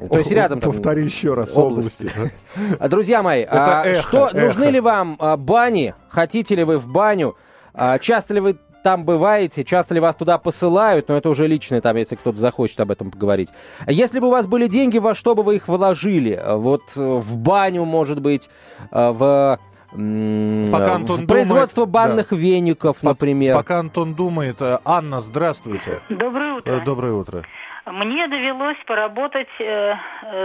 То 0.09 0.17
есть 0.17 0.31
рядом 0.31 0.59
там... 0.59 0.71
Повтори 0.71 1.03
еще 1.03 1.33
раз, 1.33 1.55
области. 1.55 2.07
области 2.07 2.31
да? 2.79 2.87
Друзья 2.87 3.21
мои, 3.21 3.45
а, 3.47 3.83
эхо, 3.85 4.01
что, 4.01 4.27
эхо. 4.27 4.45
нужны 4.47 4.65
ли 4.65 4.79
вам 4.79 5.15
а, 5.19 5.37
бани? 5.37 5.93
Хотите 6.09 6.55
ли 6.55 6.63
вы 6.63 6.79
в 6.79 6.87
баню? 6.87 7.35
А, 7.73 7.99
часто 7.99 8.33
ли 8.33 8.39
вы 8.39 8.57
там 8.83 9.05
бываете, 9.05 9.63
часто 9.63 9.93
ли 9.93 9.99
вас 9.99 10.15
туда 10.15 10.37
посылают, 10.37 11.07
но 11.07 11.17
это 11.17 11.29
уже 11.29 11.47
личное 11.47 11.81
там, 11.81 11.95
если 11.97 12.15
кто-то 12.15 12.37
захочет 12.37 12.79
об 12.79 12.91
этом 12.91 13.11
поговорить. 13.11 13.49
Если 13.87 14.19
бы 14.19 14.27
у 14.27 14.31
вас 14.31 14.47
были 14.47 14.67
деньги, 14.67 14.97
во 14.97 15.15
что 15.15 15.35
бы 15.35 15.43
вы 15.43 15.57
их 15.57 15.67
вложили? 15.67 16.41
Вот 16.45 16.83
э, 16.95 16.99
в 16.99 17.37
баню, 17.37 17.85
может 17.85 18.21
быть, 18.21 18.49
э, 18.91 19.11
в 19.11 19.59
Пока 19.91 20.95
Антон 20.95 21.17
в 21.17 21.27
производство 21.27 21.85
думает, 21.85 22.09
банных 22.09 22.29
да. 22.29 22.35
веников, 22.37 23.03
например. 23.03 23.57
Пока 23.57 23.79
Антон 23.79 24.13
думает. 24.13 24.61
э, 24.61 24.79
Анна, 24.85 25.19
здравствуйте. 25.19 25.99
Доброе 26.07 26.53
утро. 26.53 26.79
Доброе 26.85 27.13
утро. 27.13 27.43
Мне 27.85 28.27
довелось 28.29 28.77
поработать, 28.85 29.49
э, 29.59 29.95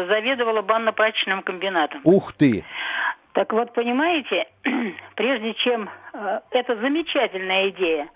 заведовала 0.09 0.63
банно-прачечным 0.63 1.43
комбинатом. 1.43 2.01
Ух 2.03 2.33
ты! 2.33 2.65
Так 3.35 3.53
вот, 3.53 3.73
понимаете, 3.75 4.49
прежде 5.15 5.55
чем... 5.55 5.91
Э, 6.13 6.41
это 6.51 6.75
замечательная 6.77 7.69
идея. 7.69 8.09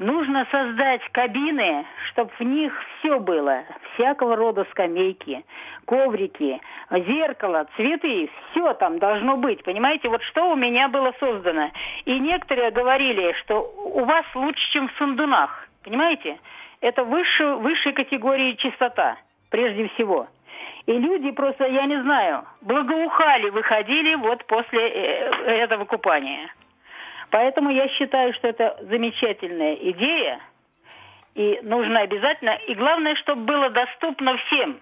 Нужно 0.00 0.46
создать 0.50 1.02
кабины, 1.12 1.84
чтобы 2.08 2.30
в 2.38 2.40
них 2.40 2.72
все 2.98 3.20
было. 3.20 3.64
Всякого 3.92 4.34
рода 4.34 4.66
скамейки, 4.70 5.44
коврики, 5.84 6.58
зеркало, 6.90 7.66
цветы. 7.76 8.30
Все 8.50 8.72
там 8.72 8.98
должно 8.98 9.36
быть. 9.36 9.62
Понимаете, 9.62 10.08
вот 10.08 10.22
что 10.22 10.52
у 10.52 10.56
меня 10.56 10.88
было 10.88 11.12
создано. 11.20 11.70
И 12.06 12.18
некоторые 12.18 12.70
говорили, 12.70 13.34
что 13.42 13.60
у 13.60 14.02
вас 14.06 14.24
лучше, 14.34 14.72
чем 14.72 14.88
в 14.88 14.92
Сандунах. 14.96 15.68
Понимаете? 15.84 16.38
Это 16.80 17.04
высшей, 17.04 17.56
высшей 17.56 17.92
категории 17.92 18.54
чистота, 18.54 19.18
прежде 19.50 19.88
всего. 19.88 20.28
И 20.86 20.92
люди 20.92 21.30
просто, 21.30 21.66
я 21.66 21.84
не 21.84 22.00
знаю, 22.00 22.46
благоухали, 22.62 23.50
выходили 23.50 24.14
вот 24.14 24.46
после 24.46 24.80
этого 24.88 25.84
купания. 25.84 26.48
Поэтому 27.30 27.70
я 27.70 27.88
считаю, 27.88 28.32
что 28.34 28.48
это 28.48 28.76
замечательная 28.82 29.74
идея, 29.74 30.40
и 31.34 31.60
нужно 31.62 32.00
обязательно, 32.00 32.58
и 32.66 32.74
главное, 32.74 33.14
чтобы 33.16 33.42
было 33.42 33.70
доступно 33.70 34.36
всем, 34.36 34.80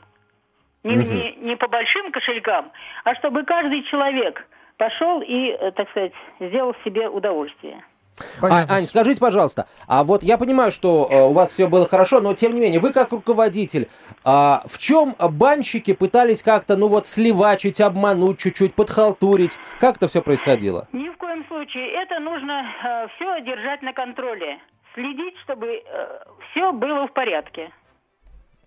не, 0.82 0.96
угу. 0.96 1.02
не, 1.02 1.32
не 1.36 1.56
по 1.56 1.68
большим 1.68 2.10
кошелькам, 2.10 2.72
а 3.04 3.14
чтобы 3.16 3.44
каждый 3.44 3.82
человек 3.84 4.46
пошел 4.78 5.20
и, 5.20 5.56
так 5.76 5.90
сказать, 5.90 6.12
сделал 6.40 6.74
себе 6.84 7.08
удовольствие. 7.08 7.84
А, 8.40 8.66
Ань, 8.68 8.84
скажите, 8.84 9.20
пожалуйста, 9.20 9.66
а 9.86 10.04
вот 10.04 10.22
я 10.22 10.38
понимаю, 10.38 10.72
что 10.72 11.08
э, 11.10 11.20
у 11.20 11.32
вас 11.32 11.50
все 11.50 11.68
было 11.68 11.88
хорошо, 11.88 12.20
но 12.20 12.34
тем 12.34 12.54
не 12.54 12.60
менее, 12.60 12.80
вы 12.80 12.92
как 12.92 13.12
руководитель, 13.12 13.88
э, 14.24 14.28
в 14.28 14.78
чем 14.78 15.14
банщики 15.18 15.92
пытались 15.92 16.42
как-то, 16.42 16.76
ну 16.76 16.88
вот, 16.88 17.06
сливачить, 17.06 17.80
обмануть 17.80 18.38
чуть-чуть, 18.38 18.74
подхалтурить? 18.74 19.58
Как 19.80 19.96
это 19.96 20.08
все 20.08 20.22
происходило? 20.22 20.88
Ни 20.92 21.08
в 21.08 21.16
коем 21.16 21.44
случае. 21.46 21.90
Это 22.02 22.20
нужно 22.20 22.66
э, 22.84 23.08
все 23.16 23.40
держать 23.42 23.82
на 23.82 23.92
контроле. 23.92 24.58
Следить, 24.94 25.34
чтобы 25.44 25.66
э, 25.66 26.18
все 26.50 26.72
было 26.72 27.06
в 27.06 27.12
порядке. 27.12 27.70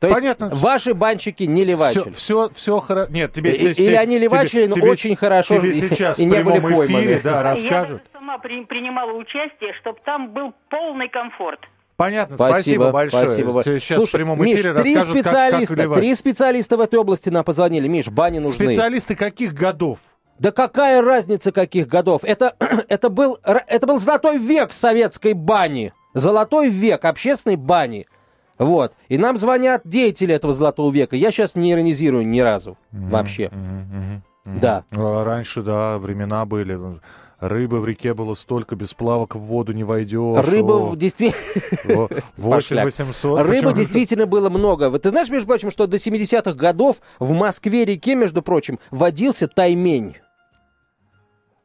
То 0.01 0.07
есть 0.07 0.19
Понятно. 0.19 0.49
ваши 0.51 0.95
банщики 0.95 1.43
не 1.43 1.63
левачили? 1.63 2.11
Все, 2.11 2.11
все, 2.11 2.49
все 2.55 2.79
хорошо. 2.79 3.11
Нет, 3.11 3.33
тебе... 3.33 3.51
И, 3.51 3.71
или 3.71 3.93
они 3.93 4.17
левачили, 4.17 4.65
но 4.65 4.73
тебе, 4.73 4.89
очень 4.89 5.15
хорошо 5.15 5.59
тебе 5.59 5.73
сейчас 5.73 6.19
и, 6.19 6.23
и 6.23 6.25
не 6.25 6.43
были 6.43 6.59
пойманы. 6.59 6.85
Эфире, 6.85 7.21
да, 7.23 7.43
расскажут. 7.43 8.01
Я 8.10 8.10
сама 8.21 8.37
при, 8.37 8.63
принимала 8.65 9.11
участие, 9.13 9.73
чтобы 9.81 9.99
там 10.05 10.31
был 10.31 10.53
полный 10.69 11.09
комфорт. 11.09 11.59
Понятно, 11.97 12.35
спасибо, 12.35 12.53
спасибо 12.53 12.91
большое. 12.91 13.27
Спасибо. 13.27 13.63
Сейчас 13.63 13.97
Слушай, 13.97 14.09
в 14.09 14.13
прямом 14.13 14.41
Миш, 14.43 14.59
эфире 14.59 14.73
три 14.73 14.95
расскажут, 14.95 15.19
специалиста, 15.19 15.75
как, 15.75 15.89
как 15.89 15.97
Три 15.97 16.15
специалиста 16.15 16.77
в 16.77 16.81
этой 16.81 16.99
области 16.99 17.29
нам 17.29 17.43
позвонили. 17.43 17.87
Миш, 17.87 18.07
бани 18.07 18.39
нужны. 18.39 18.53
Специалисты 18.53 19.15
каких 19.15 19.53
годов? 19.53 19.99
Да 20.39 20.51
какая 20.51 21.01
разница, 21.01 21.51
каких 21.51 21.87
годов? 21.87 22.23
Это, 22.23 22.55
это, 22.87 23.09
был, 23.09 23.39
это 23.43 23.85
был 23.85 23.99
золотой 23.99 24.37
век 24.37 24.71
советской 24.71 25.33
бани. 25.33 25.93
Золотой 26.13 26.69
век 26.69 27.05
общественной 27.05 27.55
бани. 27.55 28.07
Вот. 28.57 28.93
И 29.07 29.17
нам 29.17 29.37
звонят 29.37 29.81
деятели 29.85 30.33
этого 30.33 30.53
золотого 30.53 30.91
века. 30.91 31.15
Я 31.15 31.31
сейчас 31.31 31.55
не 31.55 31.71
иронизирую 31.71 32.27
ни 32.27 32.39
разу. 32.39 32.77
Mm-hmm, 32.93 33.09
вообще. 33.09 33.43
Mm-hmm, 33.45 34.21
mm-hmm. 34.45 34.59
Да. 34.59 34.83
Раньше, 34.91 35.61
да, 35.61 35.97
времена 35.97 36.45
были. 36.45 36.79
Рыбы 37.41 37.81
в 37.81 37.87
реке 37.87 38.13
было 38.13 38.35
столько, 38.35 38.75
без 38.75 38.93
плавок 38.93 39.35
в 39.35 39.39
воду 39.39 39.73
не 39.73 39.83
войдешь. 39.83 40.45
Рыбы 40.45 40.95
действительно... 40.95 42.07
8 42.37 42.83
800. 42.83 43.41
Рыбы 43.41 43.73
действительно 43.73 44.27
было 44.27 44.49
много. 44.49 44.91
Ты 44.99 45.09
знаешь, 45.09 45.29
между 45.29 45.47
прочим, 45.47 45.71
что 45.71 45.87
до 45.87 45.97
70-х 45.97 46.53
годов 46.53 47.01
в 47.17 47.31
Москве-реке, 47.31 48.13
между 48.13 48.43
прочим, 48.43 48.77
водился 48.91 49.47
таймень? 49.47 50.17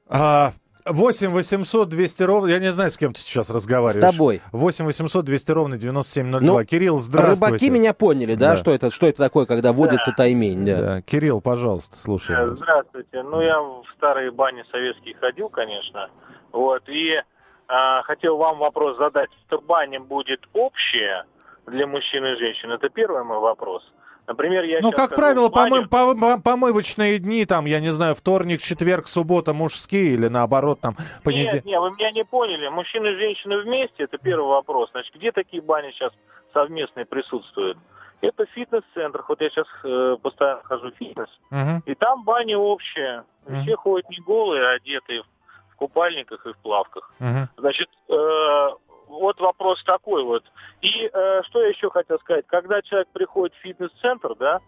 А, 0.09 0.55
8 0.87 1.31
800 1.31 1.89
200 1.89 2.23
ровно... 2.23 2.49
Я 2.49 2.59
не 2.59 2.73
знаю, 2.73 2.91
с 2.91 2.97
кем 2.97 3.13
ты 3.13 3.21
сейчас 3.21 3.51
разговариваешь. 3.51 4.05
С 4.05 4.17
тобой. 4.17 4.41
8 4.53 4.85
800 4.85 5.25
200 5.25 5.51
ровно 5.51 5.79
9702. 5.79 6.41
Ну, 6.41 6.65
Кирилл, 6.65 6.99
здравствуйте. 6.99 7.45
Рыбаки 7.47 7.71
меня 7.71 7.93
поняли, 7.93 8.35
да, 8.35 8.51
да. 8.51 8.57
Что, 8.57 8.73
это, 8.73 8.91
что 8.91 9.07
это 9.07 9.19
такое, 9.19 9.47
когда 9.47 9.73
водится 9.73 10.11
да. 10.11 10.17
таймень. 10.17 10.65
Да. 10.65 10.81
да. 10.81 11.03
Кирилл, 11.03 11.41
пожалуйста, 11.41 11.99
слушай. 11.99 12.37
Здравствуйте. 12.57 13.23
Ну, 13.23 13.41
я 13.41 13.61
в 13.61 13.85
старые 13.97 14.31
бани 14.31 14.65
советские 14.71 15.15
ходил, 15.17 15.49
конечно. 15.49 16.09
Вот, 16.53 16.89
и 16.89 17.21
а, 17.69 18.03
хотел 18.03 18.37
вам 18.37 18.59
вопрос 18.59 18.97
задать. 18.97 19.31
Что 19.47 19.61
баня 19.61 20.01
будет 20.01 20.41
общая 20.53 21.25
для 21.67 21.87
мужчин 21.87 22.25
и 22.25 22.37
женщин? 22.37 22.71
Это 22.71 22.89
первый 22.89 23.25
мой 23.25 23.41
вопрос. 23.41 23.83
Например, 24.27 24.65
я 24.65 24.81
Ну, 24.81 24.91
как 24.93 25.15
правило, 25.15 25.49
помы- 25.49 25.89
пом- 25.89 26.43
помывочные 26.43 27.19
дни, 27.19 27.47
там, 27.47 27.67
я 27.67 27.81
не 27.81 27.93
знаю, 27.93 28.15
вторник, 28.15 28.61
четверг, 28.61 29.07
суббота 29.07 29.53
мужские 29.53 30.15
или 30.15 30.29
наоборот, 30.29 30.81
там, 30.81 30.97
понедельник. 31.23 31.65
Нет, 31.65 31.65
нет, 31.65 31.81
вы 31.81 31.91
меня 31.93 32.11
не 32.11 32.25
поняли. 32.25 32.69
Мужчины 32.69 33.09
и 33.09 33.17
женщины 33.17 33.59
вместе, 33.59 34.05
это 34.05 34.19
первый 34.19 34.49
вопрос. 34.49 34.91
Значит, 34.91 35.15
где 35.15 35.31
такие 35.31 35.63
бани 35.63 35.91
сейчас 35.93 36.13
совместные 36.53 37.07
присутствуют? 37.07 37.79
Это 38.21 38.47
в 38.47 38.51
фитнес-центрах. 38.51 39.29
Вот 39.29 39.41
я 39.41 39.51
сейчас 39.51 39.67
э, 39.85 40.17
постоянно 40.21 40.63
хожу 40.65 40.91
в 40.91 40.95
фитнес. 40.97 41.29
Uh-huh. 41.53 41.83
И 41.85 41.95
там 41.95 42.25
бани 42.25 42.55
общие. 42.55 43.25
Uh-huh. 43.45 43.63
Все 43.63 43.77
ходят 43.77 44.09
не 44.09 44.19
голые, 44.21 44.67
а 44.67 44.71
одетые 44.73 45.23
в 45.69 45.77
купальниках 45.77 46.47
и 46.47 46.53
в 46.53 46.57
плавках. 46.59 47.13
Uh-huh. 47.21 47.47
Значит, 47.59 47.89
э, 48.09 48.69
вот 49.07 49.41
вопрос 49.41 49.83
такой 49.85 50.25
вот. 50.25 50.45
И 50.81 51.11
э, 51.13 51.43
что 51.45 51.63
я 51.63 51.69
еще 51.69 51.91
хотел 51.91 52.19
сказать. 52.19 52.47
Когда 52.47 52.83
человек 52.83 53.09
приходит 53.13 53.55
в 53.57 53.61
фитнес-центр, 53.61 54.35
да, 54.37 54.61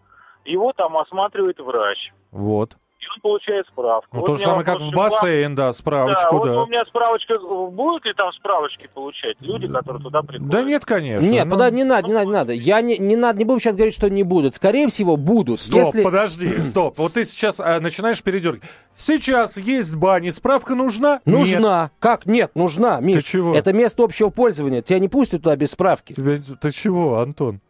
его 0.45 0.73
там 0.73 0.97
осматривает 0.97 1.59
врач. 1.59 2.11
Вот. 2.31 2.75
И 2.99 3.05
он 3.15 3.21
получает 3.21 3.65
справку. 3.67 4.09
Ну, 4.11 4.19
вот 4.19 4.25
то 4.27 4.35
же 4.35 4.43
самое, 4.43 4.65
как 4.65 4.81
в 4.81 4.91
бассейн, 4.91 5.55
да, 5.55 5.71
справочку, 5.71 6.39
да. 6.39 6.45
да. 6.45 6.53
Вот 6.57 6.67
у 6.67 6.69
меня 6.69 6.83
справочка, 6.85 7.39
будут 7.39 8.05
ли 8.05 8.13
там 8.13 8.33
справочки 8.33 8.89
получать 8.93 9.37
люди, 9.39 9.67
которые 9.67 10.03
туда 10.03 10.21
приходят? 10.21 10.51
Да 10.51 10.63
нет, 10.63 10.83
конечно. 10.83 11.25
Нет, 11.25 11.45
ну... 11.45 11.51
подожди, 11.51 11.77
не 11.77 11.83
надо, 11.85 12.07
не 12.07 12.13
надо, 12.13 12.25
не 12.25 12.33
надо. 12.33 12.53
Я 12.53 12.81
не, 12.81 12.97
не 12.97 13.15
надо, 13.15 13.39
не 13.39 13.45
буду 13.45 13.61
сейчас 13.61 13.75
говорить, 13.75 13.95
что 13.95 14.09
не 14.09 14.23
будут. 14.23 14.55
Скорее 14.55 14.89
всего, 14.89 15.15
будут. 15.15 15.61
Стоп, 15.61 15.85
если... 15.85 16.03
подожди, 16.03 16.57
стоп. 16.63 16.97
Вот 16.97 17.13
ты 17.13 17.23
сейчас 17.23 17.61
а, 17.61 17.79
начинаешь 17.79 18.21
передергивать. 18.21 18.69
Сейчас 18.95 19.55
есть 19.55 19.95
бани, 19.95 20.29
справка 20.29 20.75
нужна? 20.75 21.21
Нужна. 21.23 21.83
Нет. 21.83 21.91
Как 21.99 22.25
нет? 22.25 22.51
Нужна, 22.53 22.99
Миш. 22.99 23.23
Ты 23.23 23.31
чего? 23.31 23.55
Это 23.55 23.71
место 23.71 24.03
общего 24.03 24.29
пользования. 24.29 24.81
Тебя 24.81 24.99
не 24.99 25.07
пустят 25.07 25.43
туда 25.43 25.55
без 25.55 25.71
справки. 25.71 26.11
Тебя... 26.11 26.41
Ты 26.59 26.71
чего, 26.73 27.19
Антон? 27.19 27.61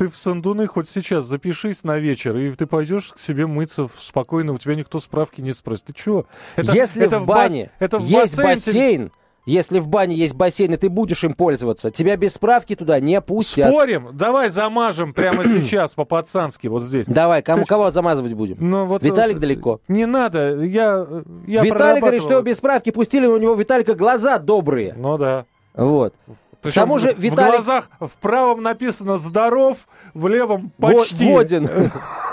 Ты 0.00 0.08
в 0.08 0.16
Сандуны 0.16 0.66
хоть 0.66 0.88
сейчас 0.88 1.26
запишись 1.26 1.84
на 1.84 1.98
вечер, 1.98 2.34
и 2.34 2.50
ты 2.52 2.64
пойдешь 2.64 3.12
к 3.12 3.20
себе 3.20 3.46
мыться 3.46 3.86
спокойно, 3.98 4.54
у 4.54 4.58
тебя 4.58 4.74
никто 4.74 4.98
справки 4.98 5.42
не 5.42 5.52
спросит. 5.52 5.84
Ты 5.84 5.92
чего? 5.92 6.24
Это, 6.56 6.72
Если 6.72 7.04
это 7.04 7.18
в 7.18 7.26
бане 7.26 7.70
в 7.78 7.82
это 7.82 7.98
в 7.98 8.06
есть 8.06 8.34
бассейн, 8.34 8.54
бассейн, 8.54 9.12
если 9.44 9.78
в 9.78 9.88
бане 9.88 10.16
есть 10.16 10.32
бассейн, 10.32 10.72
и 10.72 10.78
ты 10.78 10.88
будешь 10.88 11.22
им 11.22 11.34
пользоваться, 11.34 11.90
тебя 11.90 12.16
без 12.16 12.32
справки 12.32 12.74
туда 12.74 12.98
не 12.98 13.20
пустят. 13.20 13.68
Спорим? 13.68 14.08
Давай 14.14 14.48
замажем 14.48 15.12
прямо 15.12 15.44
сейчас 15.46 15.92
по-пацански 15.92 16.66
вот 16.68 16.82
здесь. 16.82 17.04
Давай, 17.06 17.42
кому, 17.42 17.64
ты... 17.64 17.68
кого 17.68 17.90
замазывать 17.90 18.32
будем? 18.32 18.56
Ну, 18.58 18.86
вот, 18.86 19.02
Виталик 19.02 19.38
далеко. 19.38 19.82
Не 19.88 20.06
надо, 20.06 20.62
я, 20.62 21.06
я 21.46 21.62
Виталик 21.62 22.00
говорит, 22.00 22.22
что 22.22 22.32
его 22.32 22.42
без 22.42 22.56
справки 22.56 22.88
пустили, 22.88 23.26
у 23.26 23.36
него 23.36 23.52
Виталика 23.52 23.92
глаза 23.94 24.38
добрые. 24.38 24.94
Ну 24.96 25.18
да. 25.18 25.44
Вот. 25.74 26.14
Причем 26.62 26.82
К 26.82 26.84
тому 26.84 26.98
же 26.98 27.14
в, 27.14 27.18
Виталик... 27.18 27.48
в 27.48 27.50
глазах 27.52 27.88
в 28.00 28.10
правом 28.18 28.62
написано 28.62 29.16
«здоров», 29.16 29.78
в 30.14 30.28
левом 30.28 30.70
«почти». 30.78 31.32
Годен. 31.32 31.68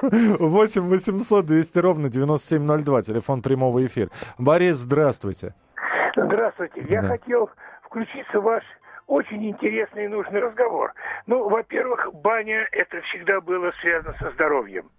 8 0.02 0.82
800 0.82 1.46
200 1.46 1.80
ровно 1.80 2.10
9702, 2.10 3.02
телефон 3.04 3.42
прямого 3.42 3.86
эфира. 3.86 4.10
Борис, 4.38 4.78
здравствуйте. 4.78 5.54
Здравствуйте. 6.16 6.86
Я 6.90 7.02
да. 7.02 7.10
хотел 7.10 7.50
включиться 7.84 8.40
в 8.40 8.44
ваш 8.44 8.64
очень 9.08 9.50
интересный 9.50 10.06
и 10.06 10.08
нужный 10.08 10.42
разговор. 10.42 10.94
Ну, 11.26 11.48
во-первых, 11.48 12.10
баня– 12.14 12.68
это 12.72 13.02
всегда 13.02 13.40
было 13.40 13.72
связано 13.82 14.14
со 14.20 14.32
здоровьем. 14.32 14.90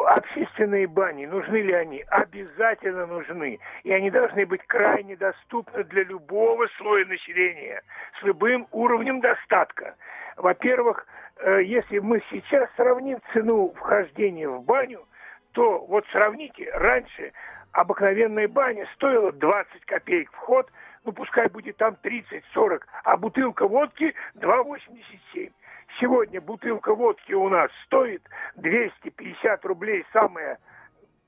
Общественные 0.00 0.86
бани, 0.86 1.26
нужны 1.26 1.56
ли 1.56 1.72
они? 1.72 2.04
Обязательно 2.08 3.06
нужны. 3.06 3.58
И 3.82 3.92
они 3.92 4.10
должны 4.10 4.46
быть 4.46 4.62
крайне 4.66 5.16
доступны 5.16 5.84
для 5.84 6.04
любого 6.04 6.66
слоя 6.78 7.04
населения 7.06 7.82
с 8.18 8.22
любым 8.22 8.66
уровнем 8.70 9.20
достатка. 9.20 9.94
Во-первых, 10.36 11.06
э, 11.38 11.62
если 11.64 11.98
мы 11.98 12.22
сейчас 12.30 12.68
сравним 12.76 13.18
цену 13.32 13.72
вхождения 13.76 14.48
в 14.48 14.62
баню, 14.62 15.04
то 15.52 15.84
вот 15.86 16.06
сравните, 16.12 16.70
раньше 16.72 17.32
обыкновенная 17.72 18.48
баня 18.48 18.86
стоила 18.94 19.32
20 19.32 19.84
копеек 19.84 20.30
вход, 20.32 20.70
ну 21.04 21.12
пускай 21.12 21.48
будет 21.48 21.76
там 21.76 21.96
30-40, 22.02 22.82
а 23.04 23.16
бутылка 23.16 23.66
водки 23.66 24.14
2,87. 24.36 25.52
Сегодня 26.00 26.40
бутылка 26.40 26.94
водки 26.94 27.32
у 27.32 27.48
нас 27.48 27.70
стоит 27.86 28.22
250 28.56 29.64
рублей, 29.64 30.04
самая 30.12 30.58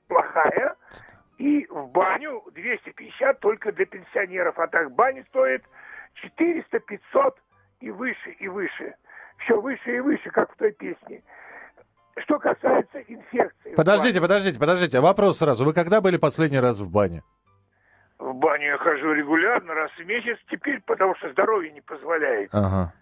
плохая, 0.07 0.75
и 1.37 1.65
в 1.69 1.87
баню 1.89 2.43
250 2.53 3.39
только 3.39 3.71
для 3.71 3.85
пенсионеров, 3.85 4.57
а 4.57 4.67
так 4.67 4.91
баня 4.91 5.23
стоит 5.29 5.63
400, 6.15 6.79
500 6.79 7.37
и 7.81 7.91
выше, 7.91 8.31
и 8.39 8.47
выше. 8.47 8.95
Все 9.39 9.59
выше 9.59 9.97
и 9.97 9.99
выше, 9.99 10.29
как 10.31 10.51
в 10.51 10.57
той 10.57 10.71
песне. 10.71 11.21
Что 12.17 12.39
касается 12.39 13.01
инфекции. 13.01 13.75
Подождите, 13.75 14.21
подождите, 14.21 14.57
подождите. 14.57 14.99
Вопрос 15.01 15.39
сразу. 15.39 15.65
Вы 15.65 15.73
когда 15.73 15.99
были 15.99 16.15
последний 16.15 16.59
раз 16.59 16.79
в 16.79 16.89
бане? 16.89 17.23
В 18.17 18.33
баню 18.33 18.67
я 18.67 18.77
хожу 18.77 19.11
регулярно, 19.11 19.73
раз 19.73 19.91
в 19.91 20.05
месяц 20.05 20.37
теперь, 20.49 20.81
потому 20.85 21.15
что 21.15 21.29
здоровье 21.31 21.71
не 21.73 21.81
позволяет. 21.81 22.49
Ага. 22.53 22.93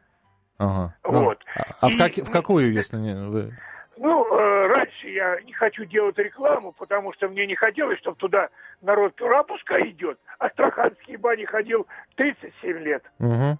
Ага. 0.57 0.93
Вот. 1.03 1.39
Ну, 1.55 1.63
а 1.81 1.89
и, 1.89 1.95
в, 1.95 1.97
как, 1.97 2.27
в 2.27 2.31
какую, 2.31 2.73
если 2.73 2.97
не 2.97 3.13
вы? 3.13 3.53
Ну, 3.97 4.25
э, 4.25 4.67
раньше 4.67 5.07
я 5.07 5.39
не 5.41 5.53
хочу 5.53 5.85
делать 5.85 6.17
рекламу, 6.17 6.71
потому 6.73 7.13
что 7.13 7.29
мне 7.29 7.45
не 7.45 7.55
хотелось, 7.55 7.99
чтобы 7.99 8.17
туда 8.17 8.49
народ 8.81 9.15
тура 9.15 9.43
пускай 9.43 9.89
идет. 9.89 10.19
Астраханские 10.39 11.17
бани 11.17 11.45
ходил 11.45 11.87
37 12.15 12.77
лет. 12.79 13.03
Угу. 13.19 13.57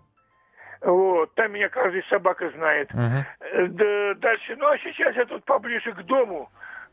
Вот, 0.84 1.34
там 1.36 1.54
меня 1.54 1.70
каждый 1.70 2.04
собака 2.10 2.50
знает. 2.52 2.92
Uh-huh. 2.92 3.68
Да, 3.68 4.14
дальше, 4.16 4.56
ну 4.58 4.68
а 4.68 4.78
сейчас 4.80 5.16
я 5.16 5.24
тут 5.24 5.46
поближе 5.46 5.94
к 5.94 6.04
дому, 6.04 6.50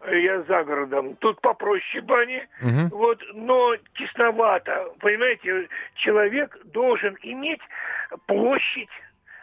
я 0.09 0.43
за 0.43 0.63
городом. 0.63 1.17
Тут 1.17 1.41
попроще 1.41 2.01
бани, 2.03 2.49
uh-huh. 2.63 2.89
вот, 2.91 3.21
но 3.35 3.75
тесновато. 3.95 4.93
Понимаете, 5.01 5.69
человек 5.97 6.57
должен 6.67 7.17
иметь 7.23 7.61
площадь 8.27 8.89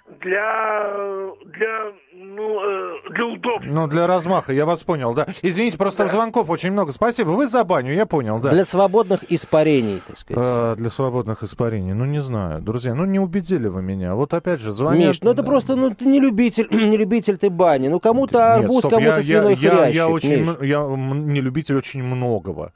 для, 0.07 1.33
для, 1.45 1.91
ну, 2.13 2.61
э, 2.61 3.09
для 3.11 3.25
удобства. 3.25 3.69
Ну, 3.69 3.87
для 3.87 4.07
размаха, 4.07 4.53
я 4.53 4.65
вас 4.65 4.83
понял, 4.83 5.13
да. 5.13 5.27
Извините, 5.41 5.77
просто 5.77 6.03
да. 6.03 6.09
звонков 6.09 6.49
очень 6.49 6.71
много. 6.71 6.93
Спасибо. 6.93 7.31
Вы 7.31 7.47
за 7.47 7.65
баню, 7.65 7.93
я 7.93 8.05
понял, 8.05 8.39
да. 8.39 8.51
Для 8.51 8.63
свободных 8.63 9.29
испарений, 9.29 10.01
так 10.07 10.17
сказать. 10.17 10.43
А, 10.45 10.75
для 10.75 10.89
свободных 10.89 11.43
испарений. 11.43 11.93
Ну, 11.93 12.05
не 12.05 12.19
знаю. 12.19 12.61
Друзья, 12.61 12.93
ну, 12.93 13.03
не 13.03 13.19
убедили 13.19 13.67
вы 13.67 13.81
меня. 13.81 14.15
Вот 14.15 14.33
опять 14.33 14.61
же, 14.61 14.71
звонят... 14.71 15.09
Миш, 15.09 15.21
ну, 15.21 15.31
это 15.31 15.43
просто, 15.43 15.75
ну, 15.75 15.93
ты 15.93 16.05
не 16.05 16.21
любитель, 16.21 16.67
не 16.71 16.95
любитель 16.95 17.37
ты 17.37 17.49
бани. 17.49 17.89
Ну, 17.89 17.99
кому-то 17.99 18.53
арбуз, 18.53 18.83
кому-то 18.83 19.21
свиной 19.21 19.55
я, 19.55 19.71
хрящик, 19.71 19.95
я, 19.95 20.05
я 20.05 20.09
очень, 20.09 20.41
Миш. 20.41 20.57
я 20.61 20.87
не 20.87 21.41
любитель 21.41 21.75
очень 21.75 22.01
многого. 22.01 22.71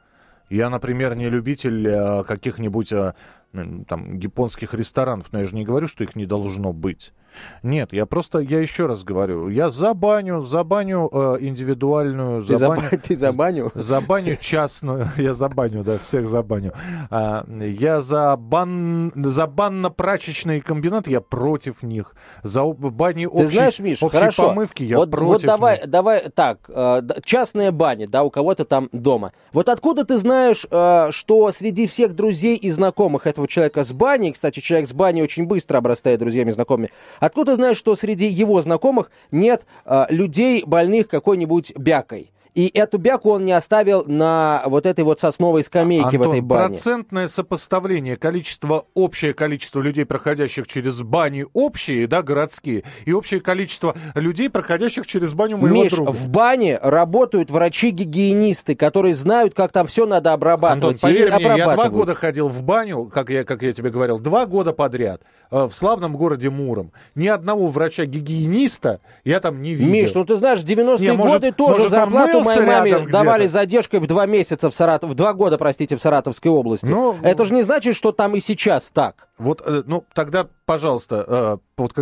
Я, 0.49 0.69
например, 0.69 1.15
не 1.15 1.29
любитель 1.29 1.87
э, 1.87 2.23
каких-нибудь 2.25 2.91
э, 2.91 3.13
там 3.51 4.17
японских 4.17 4.73
ресторанов, 4.73 5.31
но 5.31 5.39
я 5.39 5.45
же 5.45 5.55
не 5.55 5.65
говорю, 5.65 5.87
что 5.87 6.03
их 6.03 6.15
не 6.15 6.25
должно 6.25 6.73
быть. 6.73 7.13
Нет, 7.63 7.93
я 7.93 8.05
просто, 8.05 8.39
я 8.39 8.59
еще 8.59 8.85
раз 8.85 9.03
говорю, 9.03 9.49
я 9.49 9.69
за 9.69 9.93
баню, 9.93 10.41
за 10.41 10.63
баню 10.63 11.09
э, 11.11 11.37
индивидуальную, 11.41 12.41
за 12.43 12.57
ты 12.57 12.67
баню... 12.67 12.81
За, 12.91 12.97
ты 12.97 13.15
за 13.15 13.31
баню? 13.31 13.71
За 13.91 14.01
баню 14.01 14.37
частную, 14.39 15.07
я 15.17 15.33
за 15.33 15.49
баню, 15.49 15.83
да, 15.83 15.97
всех 15.99 16.29
за 16.29 16.43
баню. 16.43 16.73
А, 17.09 17.45
я 17.47 18.01
за, 18.01 18.35
бан, 18.37 19.11
за 19.15 19.47
банно-прачечные 19.47 20.61
комбинаты, 20.61 21.11
я 21.11 21.21
против 21.21 21.83
них. 21.83 22.15
За 22.43 22.63
бани 22.65 23.25
общей, 23.25 23.47
ты 23.47 23.53
знаешь, 23.53 23.79
Миш, 23.79 24.03
общей 24.03 24.17
хорошо. 24.17 24.47
помывки 24.49 24.83
я 24.83 24.97
вот, 24.97 25.11
против 25.11 25.27
Вот 25.27 25.41
давай, 25.43 25.77
них. 25.77 25.89
давай 25.89 26.29
так, 26.29 26.69
э, 26.69 27.01
частные 27.23 27.71
бани, 27.71 28.05
да, 28.05 28.23
у 28.23 28.29
кого-то 28.29 28.65
там 28.65 28.89
дома. 28.91 29.33
Вот 29.53 29.69
откуда 29.69 30.05
ты 30.05 30.17
знаешь, 30.17 30.65
э, 30.69 31.07
что 31.11 31.51
среди 31.51 31.87
всех 31.87 32.15
друзей 32.15 32.55
и 32.55 32.71
знакомых 32.71 33.27
этого 33.27 33.47
человека 33.47 33.83
с 33.83 33.91
баней, 33.91 34.31
кстати, 34.31 34.59
человек 34.59 34.87
с 34.87 34.93
баней 34.93 35.21
очень 35.23 35.45
быстро 35.45 35.77
обрастает 35.77 36.19
друзьями 36.19 36.49
и 36.49 36.53
знакомыми, 36.53 36.91
Откуда 37.21 37.55
знаешь, 37.55 37.77
что 37.77 37.93
среди 37.93 38.25
его 38.25 38.59
знакомых 38.63 39.11
нет 39.29 39.63
э, 39.85 40.07
людей, 40.09 40.63
больных 40.65 41.07
какой-нибудь 41.07 41.71
бякой? 41.77 42.31
И 42.53 42.69
эту 42.73 42.97
бяку 42.97 43.29
он 43.31 43.45
не 43.45 43.53
оставил 43.53 44.03
на 44.05 44.63
вот 44.65 44.85
этой 44.85 45.05
вот 45.05 45.21
сосновой 45.21 45.63
скамейке 45.63 46.03
Антон, 46.05 46.19
в 46.19 46.29
этой 46.31 46.41
бане. 46.41 46.67
процентное 46.67 47.27
сопоставление 47.29 48.17
количества, 48.17 48.83
общее 48.93 49.33
количество 49.33 49.79
людей, 49.79 50.03
проходящих 50.05 50.67
через 50.67 51.01
бани 51.01 51.45
общие, 51.53 52.07
да, 52.07 52.21
городские, 52.21 52.83
и 53.05 53.13
общее 53.13 53.39
количество 53.39 53.95
людей, 54.15 54.49
проходящих 54.49 55.07
через 55.07 55.33
баню 55.33 55.57
моего 55.57 55.83
Миш, 55.83 55.93
друга. 55.93 56.11
в 56.11 56.27
бане 56.27 56.77
работают 56.81 57.49
врачи-гигиенисты, 57.51 58.75
которые 58.75 59.15
знают, 59.15 59.53
как 59.53 59.71
там 59.71 59.87
все 59.87 60.05
надо 60.05 60.33
обрабатывать. 60.33 61.01
Антон, 61.03 61.09
поверь 61.09 61.33
мне, 61.33 61.57
я 61.57 61.73
два 61.73 61.89
года 61.89 62.15
ходил 62.15 62.49
в 62.49 62.61
баню, 62.63 63.05
как 63.05 63.29
я, 63.29 63.45
как 63.45 63.61
я 63.61 63.71
тебе 63.71 63.91
говорил, 63.91 64.19
два 64.19 64.45
года 64.45 64.73
подряд 64.73 65.21
э, 65.51 65.67
в 65.67 65.71
славном 65.73 66.17
городе 66.17 66.49
Муром. 66.49 66.91
Ни 67.15 67.27
одного 67.27 67.67
врача-гигиениста 67.67 68.99
я 69.23 69.39
там 69.39 69.61
не 69.61 69.73
видел. 69.73 69.91
Миш, 69.93 70.13
ну 70.13 70.25
ты 70.25 70.35
знаешь, 70.35 70.59
в 70.59 70.65
90-е 70.65 71.11
Не, 71.11 71.15
годы 71.15 71.17
может- 71.17 71.55
тоже 71.55 71.89
может, 71.89 72.35
он 72.35 72.40
зарплату 72.43 72.67
моей 72.67 72.79
маме 72.79 72.91
рядом 72.91 73.09
давали 73.11 73.47
задержкой 73.47 73.99
в 73.99 74.07
два 74.07 74.25
месяца 74.25 74.69
в 74.69 74.73
Саратов, 74.73 75.09
в 75.11 75.13
два 75.15 75.33
года, 75.33 75.57
простите, 75.57 75.95
в 75.95 76.01
Саратовской 76.01 76.51
области. 76.51 76.85
Ну, 76.85 77.17
Это 77.23 77.45
же 77.45 77.53
не 77.53 77.63
значит, 77.63 77.95
что 77.95 78.11
там 78.11 78.35
и 78.35 78.39
сейчас 78.39 78.91
так. 78.93 79.27
Вот, 79.37 79.61
э, 79.65 79.81
ну, 79.87 80.03
тогда, 80.13 80.45
пожалуйста, 80.67 81.25
э, 81.27 81.57
вот 81.77 81.93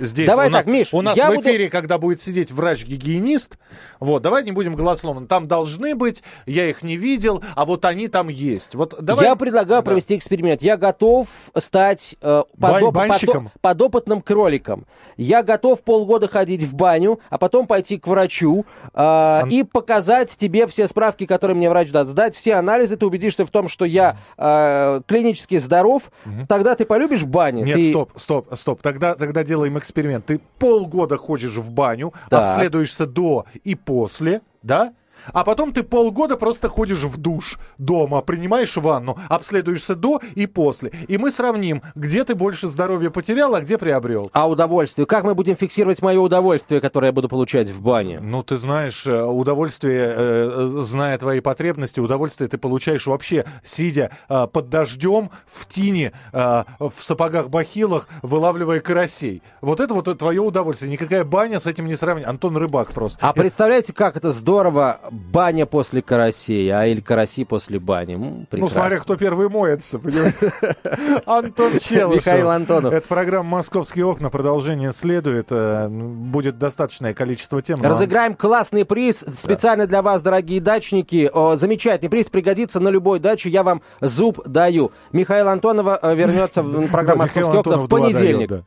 здесь 0.00 0.26
Давай 0.26 0.48
у 0.48 0.50
нас, 0.50 0.64
так, 0.64 0.72
Миш, 0.72 0.88
у 0.94 1.02
нас 1.02 1.18
в 1.18 1.26
буду- 1.26 1.42
эфире, 1.42 1.68
когда 1.68 1.98
будет 1.98 2.22
сидеть 2.22 2.50
врач-гигиенист, 2.50 3.58
вот, 4.00 4.22
давай 4.22 4.42
не 4.42 4.52
будем 4.52 4.74
голословно, 4.74 5.26
там 5.26 5.46
должны 5.46 5.94
быть, 5.94 6.22
я 6.46 6.66
их 6.68 6.82
не 6.82 6.96
видел, 6.96 7.42
а 7.54 7.66
вот 7.66 7.84
они 7.84 8.08
там 8.08 8.28
есть. 8.28 8.74
Вот 8.74 8.94
давай... 9.02 9.26
Я 9.26 9.36
предлагаю 9.36 9.82
Да. 9.82 9.90
провести 9.90 10.16
эксперимент. 10.16 10.62
Я 10.62 10.78
готов 10.78 11.28
стать 11.58 12.16
э, 12.22 12.42
подоп- 12.58 12.92
подо- 12.94 13.48
подопытным 13.60 14.22
кроликом. 14.22 14.86
Я 15.18 15.42
готов 15.42 15.82
полгода 15.82 16.26
ходить 16.26 16.62
в 16.62 16.74
баню, 16.74 17.20
а 17.28 17.36
потом 17.36 17.66
пойти 17.66 17.98
к 17.98 18.06
врачу 18.06 18.64
э, 18.94 19.42
и 19.50 19.62
показать 19.78 20.36
тебе 20.36 20.66
все 20.66 20.88
справки, 20.88 21.24
которые 21.24 21.56
мне 21.56 21.70
врач 21.70 21.92
даст. 21.92 22.10
Сдать 22.10 22.34
все 22.34 22.54
анализы, 22.54 22.96
ты 22.96 23.06
убедишься 23.06 23.46
в 23.46 23.50
том, 23.50 23.68
что 23.68 23.84
я 23.84 24.16
э, 24.36 25.00
клинически 25.06 25.58
здоров. 25.58 26.10
Тогда 26.48 26.74
ты 26.74 26.84
полюбишь 26.84 27.22
бани. 27.24 27.62
Нет, 27.62 27.76
Ты- 27.76 27.84
стоп, 27.90 28.10
стоп, 28.16 28.48
стоп. 28.54 28.82
Тогда, 28.82 29.14
тогда 29.14 29.44
делаем 29.44 29.78
эксперимент. 29.78 30.26
Ты 30.26 30.40
полгода 30.58 31.16
ходишь 31.16 31.54
в 31.54 31.70
баню, 31.70 32.12
Так. 32.28 32.54
обследуешься 32.54 33.06
до 33.06 33.46
и 33.62 33.76
после, 33.76 34.40
да? 34.62 34.92
А 35.32 35.44
потом 35.44 35.72
ты 35.72 35.82
полгода 35.82 36.36
просто 36.36 36.68
ходишь 36.68 37.02
в 37.02 37.16
душ 37.16 37.58
дома, 37.78 38.20
принимаешь 38.20 38.76
ванну, 38.76 39.18
обследуешься 39.28 39.94
до 39.94 40.20
и 40.34 40.46
после. 40.46 40.92
И 41.08 41.18
мы 41.18 41.30
сравним, 41.30 41.82
где 41.94 42.24
ты 42.24 42.34
больше 42.34 42.68
здоровья 42.68 43.10
потерял, 43.10 43.54
а 43.54 43.60
где 43.60 43.78
приобрел. 43.78 44.30
А 44.32 44.48
удовольствие? 44.48 45.06
Как 45.06 45.24
мы 45.24 45.34
будем 45.34 45.56
фиксировать 45.56 46.02
мое 46.02 46.20
удовольствие, 46.20 46.80
которое 46.80 47.08
я 47.08 47.12
буду 47.12 47.28
получать 47.28 47.68
в 47.68 47.80
бане? 47.80 48.20
Ну, 48.20 48.42
ты 48.42 48.56
знаешь, 48.56 49.06
э, 49.06 49.22
удовольствие, 49.22 50.14
э, 50.16 50.50
э, 50.54 50.68
зная 50.82 51.18
твои 51.18 51.40
потребности, 51.40 52.00
удовольствие 52.00 52.48
ты 52.48 52.58
получаешь 52.58 53.06
вообще, 53.06 53.44
сидя 53.62 54.10
э, 54.28 54.46
под 54.46 54.68
дождем, 54.68 55.30
в 55.46 55.66
тине, 55.66 56.12
э, 56.32 56.64
в 56.78 56.94
сапогах-бахилах, 56.98 58.08
вылавливая 58.22 58.80
карасей. 58.80 59.42
Вот 59.60 59.80
это 59.80 59.94
вот 59.94 60.18
твое 60.18 60.40
удовольствие. 60.40 60.90
Никакая 60.90 61.24
баня 61.24 61.58
с 61.58 61.66
этим 61.66 61.86
не 61.86 61.96
сравнится. 61.96 62.30
Антон 62.30 62.56
Рыбак 62.56 62.92
просто. 62.92 63.18
А 63.20 63.32
представляете, 63.32 63.92
как 63.92 64.16
это 64.16 64.32
здорово, 64.32 65.00
баня 65.18 65.66
после 65.66 66.00
карасей, 66.02 66.70
а 66.70 66.86
или 66.86 67.00
караси 67.00 67.44
после 67.44 67.78
бани. 67.78 68.14
М, 68.14 68.20
Ну, 68.20 68.46
прекрасно. 68.50 68.80
смотря 68.80 68.98
кто 68.98 69.16
первый 69.16 69.48
моется? 69.48 70.00
Антон 71.26 71.78
Челышев. 71.78 72.26
Михаил 72.26 72.50
Антонов. 72.50 72.92
Это 72.92 73.06
программа 73.06 73.48
«Московские 73.58 74.06
окна». 74.06 74.30
Продолжение 74.30 74.92
следует. 74.92 75.48
Э, 75.50 75.88
Будет 75.88 76.58
достаточное 76.58 77.14
количество 77.14 77.60
тем. 77.62 77.82
Разыграем 77.82 78.34
классный 78.34 78.84
приз 78.84 79.24
специально 79.34 79.86
для 79.86 80.02
вас, 80.02 80.22
дорогие 80.22 80.60
дачники. 80.60 81.30
Замечательный 81.56 82.08
приз 82.08 82.26
пригодится 82.26 82.80
на 82.80 82.88
любой 82.88 83.18
даче. 83.18 83.50
Я 83.50 83.62
вам 83.62 83.82
зуб 84.00 84.40
даю. 84.46 84.92
Михаил 85.12 85.48
Антонова 85.48 85.98
э, 86.00 86.14
вернется 86.14 86.62
в 86.62 86.88
программу 86.90 87.20
«Московские 87.22 87.58
окна» 87.60 87.76
в 87.78 87.88
понедельник. 87.88 88.64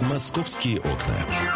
«Московские 0.00 0.78
окна». 0.78 1.51